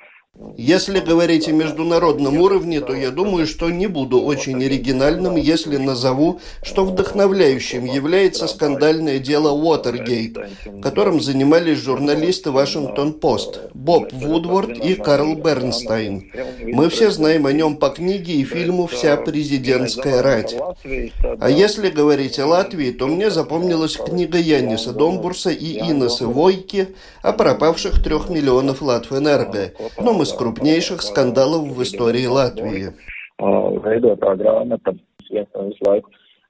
Если 0.56 0.98
говорить 0.98 1.46
о 1.46 1.52
международном 1.52 2.38
уровне, 2.40 2.80
то 2.80 2.92
я 2.92 3.10
думаю, 3.10 3.46
что 3.46 3.70
не 3.70 3.86
буду 3.86 4.20
очень 4.20 4.64
оригинальным, 4.64 5.36
если 5.36 5.76
назову, 5.76 6.40
что 6.60 6.84
вдохновляющим 6.84 7.84
является 7.84 8.48
скандальное 8.48 9.20
дело 9.20 9.50
Уотергейт, 9.52 10.36
которым 10.82 11.20
занимались 11.20 11.78
журналисты 11.78 12.50
Вашингтон-Пост 12.50 13.60
Боб 13.74 14.12
Вудворд 14.12 14.76
и 14.84 14.94
Карл 14.94 15.36
Бернстайн. 15.36 16.32
Мы 16.62 16.88
все 16.88 17.12
знаем 17.12 17.46
о 17.46 17.52
нем 17.52 17.76
по 17.76 17.90
книге 17.90 18.32
и 18.34 18.44
фильму 18.44 18.88
«Вся 18.88 19.16
президентская 19.16 20.20
рать». 20.20 20.56
А 21.38 21.48
если 21.48 21.90
говорить 21.90 22.40
о 22.40 22.46
Латвии, 22.46 22.90
то 22.90 23.06
мне 23.06 23.30
запомнилась 23.30 23.96
книга 23.96 24.38
Яниса 24.38 24.92
Домбурса 24.92 25.50
и 25.50 25.78
Инеса 25.78 26.26
Войки 26.26 26.88
о 27.22 27.32
пропавших 27.32 28.02
трех 28.02 28.30
миллионов 28.30 28.82
Латвэнерго. 28.82 29.72
Но 30.00 30.12
мы 30.12 30.23
из 30.24 30.32
крупнейших 30.32 31.02
скандалов 31.02 31.68
в 31.68 31.82
истории 31.82 32.26
Латвии. 32.26 32.92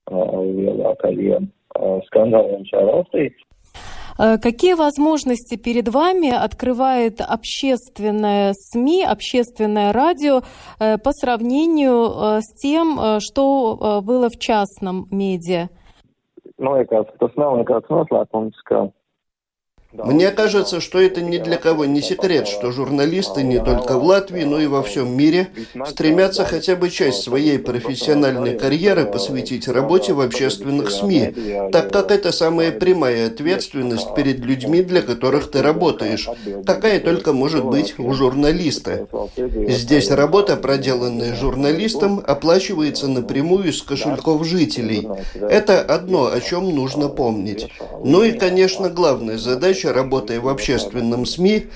Lielākajiem 0.04 1.48
skandāliem 2.08 2.62
šajā 2.68 2.84
valstī. 2.92 3.32
Какие 4.16 4.74
возможности 4.74 5.56
перед 5.56 5.88
вами 5.88 6.30
открывает 6.30 7.20
общественное 7.20 8.52
СМИ, 8.54 9.02
общественное 9.02 9.92
радио 9.92 10.42
по 10.78 11.12
сравнению 11.12 12.40
с 12.40 12.52
тем, 12.54 13.18
что 13.18 14.02
было 14.04 14.28
в 14.28 14.38
частном 14.38 15.08
медиа? 15.10 15.68
Man 16.58 16.78
liekas, 16.78 17.06
tas 17.18 17.34
nav 17.34 17.56
nekāds 17.58 17.88
noslēpums, 17.90 18.54
ka 18.68 18.92
мне 19.94 20.30
кажется, 20.30 20.80
что 20.80 21.00
это 21.00 21.22
ни 21.22 21.38
для 21.38 21.56
кого 21.56 21.84
не 21.84 22.02
секрет, 22.02 22.48
что 22.48 22.72
журналисты 22.72 23.42
не 23.44 23.62
только 23.62 23.96
в 23.96 24.04
Латвии, 24.04 24.42
но 24.42 24.60
и 24.60 24.66
во 24.66 24.82
всем 24.82 25.16
мире 25.16 25.48
стремятся 25.86 26.44
хотя 26.44 26.74
бы 26.74 26.90
часть 26.90 27.22
своей 27.22 27.58
профессиональной 27.58 28.58
карьеры 28.58 29.04
посвятить 29.06 29.68
работе 29.68 30.12
в 30.12 30.20
общественных 30.20 30.90
СМИ, 30.90 31.34
так 31.70 31.92
как 31.92 32.10
это 32.10 32.32
самая 32.32 32.72
прямая 32.72 33.28
ответственность 33.28 34.14
перед 34.16 34.40
людьми, 34.40 34.82
для 34.82 35.00
которых 35.00 35.50
ты 35.50 35.62
работаешь, 35.62 36.28
какая 36.66 36.98
только 36.98 37.32
может 37.32 37.64
быть 37.64 37.94
у 37.98 38.12
журналиста. 38.14 39.06
Здесь 39.36 40.10
работа, 40.10 40.56
проделанная 40.56 41.36
журналистом, 41.36 42.22
оплачивается 42.26 43.06
напрямую 43.06 43.68
из 43.68 43.80
кошельков 43.82 44.44
жителей. 44.44 45.08
Это 45.40 45.80
одно, 45.80 46.26
о 46.32 46.40
чем 46.40 46.74
нужно 46.74 47.08
помнить. 47.08 47.68
Ну 48.04 48.24
и, 48.24 48.32
конечно, 48.32 48.88
главная 48.88 49.38
задача 49.38 49.83
задача, 49.84 49.92
работая 49.92 50.40
в 50.40 50.48
общественном 50.48 51.26
СМИ, 51.26 51.66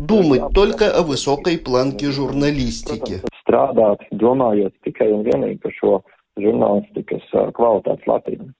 думать 0.00 0.52
только 0.54 0.90
о 0.90 1.02
высокой 1.02 1.58
планке 1.58 2.10
журналистики. 2.10 3.22
Domājot 3.48 4.74
tikai 4.84 5.08
un 5.08 5.22
vienīgi 5.24 5.56
par 5.62 5.72
šo 5.72 5.92
žurnālistikas 6.36 7.24
kvalitātes 7.56 8.04
Latviju. 8.04 8.52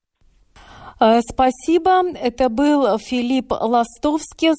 Спасибо. 1.28 2.16
Это 2.16 2.48
был 2.48 2.96
Филипп 2.98 3.52
Ластовскис, 3.52 4.56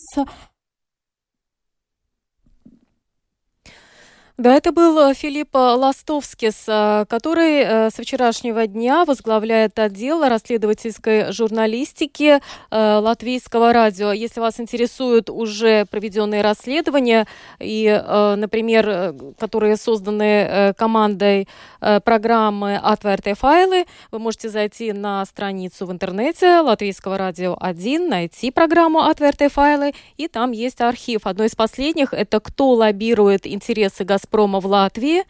Да, 4.40 4.56
это 4.56 4.72
был 4.72 4.98
э, 5.00 5.14
Филипп 5.16 5.54
Ластовскис, 5.54 6.64
э, 6.70 7.06
который 7.10 7.60
э, 7.60 7.90
с 7.90 8.02
вчерашнего 8.02 8.68
дня 8.68 9.04
возглавляет 9.04 9.78
отдел 9.78 10.24
расследовательской 10.24 11.34
журналистики 11.34 12.40
Латвийского 12.72 13.74
радио. 13.74 14.14
Если 14.14 14.40
вас 14.40 14.62
интересуют 14.62 15.30
уже 15.30 15.86
проведенные 15.92 16.42
расследования 16.42 17.28
и, 17.60 17.86
например, 18.38 19.14
которые 19.38 19.76
созданы 19.76 20.74
командой 20.78 21.48
программы 21.80 22.78
«Отвертые 22.78 23.36
файлы», 23.36 23.86
вы 24.12 24.20
можете 24.20 24.50
зайти 24.50 24.94
на 24.94 25.26
страницу 25.26 25.86
в 25.86 25.92
интернете 25.92 26.60
Латвийского 26.60 27.18
радио 27.18 27.58
1, 27.60 28.08
найти 28.08 28.52
программу 28.52 29.02
«Отвертые 29.02 29.50
файлы», 29.50 29.94
и 30.18 30.28
там 30.28 30.52
есть 30.52 30.82
архив. 30.82 31.22
Одно 31.26 31.46
из 31.46 31.56
последних– 31.56 32.14
это 32.14 32.40
«Кто 32.40 32.72
лоббирует 32.72 33.48
интересы 33.48 34.04
Газпрома 34.04 34.29
«Газпрома» 34.30 34.60
в 34.60 34.66
Латвии. 34.66 35.24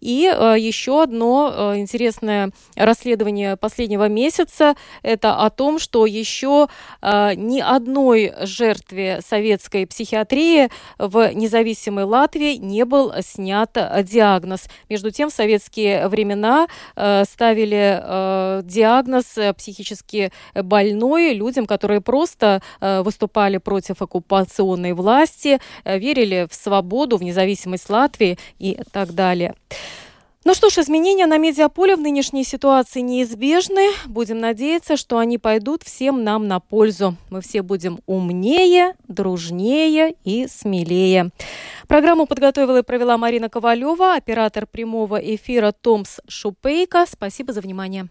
И 0.00 0.30
э, 0.32 0.56
еще 0.58 1.02
одно 1.02 1.52
э, 1.74 1.78
интересное 1.78 2.50
расследование 2.76 3.56
последнего 3.56 4.08
месяца– 4.08 4.74
это 5.02 5.36
о 5.36 5.50
том, 5.50 5.78
что 5.78 6.06
еще 6.06 6.68
э, 7.00 7.34
ни 7.34 7.60
одной 7.60 8.32
жертве 8.42 9.20
советской 9.26 9.86
психиатрии 9.86 10.68
в 10.98 11.32
независимой 11.34 12.04
Латвии 12.04 12.56
не 12.56 12.84
был 12.84 13.12
снят 13.20 13.70
диагноз. 14.04 14.68
Между 14.88 15.10
тем, 15.10 15.30
в 15.30 15.32
советские 15.32 16.08
времена 16.08 16.66
ставили 16.94 18.62
диагноз 18.64 19.38
психически 19.56 20.32
больной 20.54 21.34
людям, 21.34 21.66
которые 21.66 22.00
просто 22.00 22.60
выступали 22.80 23.58
против 23.58 24.02
оккупационной 24.02 24.92
власти, 24.92 25.60
верили 25.84 26.46
в 26.50 26.54
свободу, 26.54 27.16
в 27.16 27.22
независимость 27.22 27.88
Латвии 27.88 28.38
и 28.58 28.78
так 28.92 29.14
далее. 29.14 29.54
Ну 30.44 30.54
что 30.54 30.70
ж, 30.70 30.78
изменения 30.78 31.26
на 31.26 31.38
медиаполе 31.38 31.94
в 31.94 32.00
нынешней 32.00 32.42
ситуации 32.42 32.98
неизбежны. 32.98 33.92
Будем 34.06 34.40
надеяться, 34.40 34.96
что 34.96 35.18
они 35.18 35.38
пойдут 35.38 35.84
всем 35.84 36.24
нам 36.24 36.48
на 36.48 36.58
пользу. 36.58 37.16
Мы 37.30 37.40
все 37.42 37.62
будем 37.62 38.00
умнее, 38.06 38.94
дружнее 39.06 40.16
и 40.24 40.48
смелее. 40.48 41.30
Программу 41.86 42.26
подготовила 42.26 42.78
и 42.78 42.82
провела 42.82 43.16
Марина 43.18 43.48
Ковалева, 43.48 44.16
оператор 44.16 44.66
прямого 44.66 45.16
эфира 45.16 45.70
Томс 45.70 46.18
Шупейка. 46.26 47.06
Спасибо 47.08 47.52
за 47.52 47.60
внимание. 47.60 48.08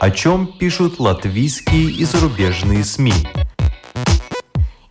О 0.00 0.10
чем 0.10 0.46
пишут 0.58 1.00
латвийские 1.00 1.90
и 1.90 2.04
зарубежные 2.04 2.84
СМИ? 2.84 3.14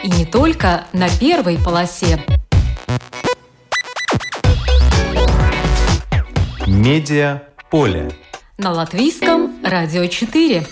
И 0.04 0.10
не 0.10 0.26
только 0.26 0.86
на 0.93 1.10
первой 1.10 1.58
полосе. 1.58 2.24
Медиа 6.68 7.43
поле. 7.72 8.12
На 8.58 8.72
латвийском 8.72 9.56
радио 9.64 10.06
4. 10.06 10.66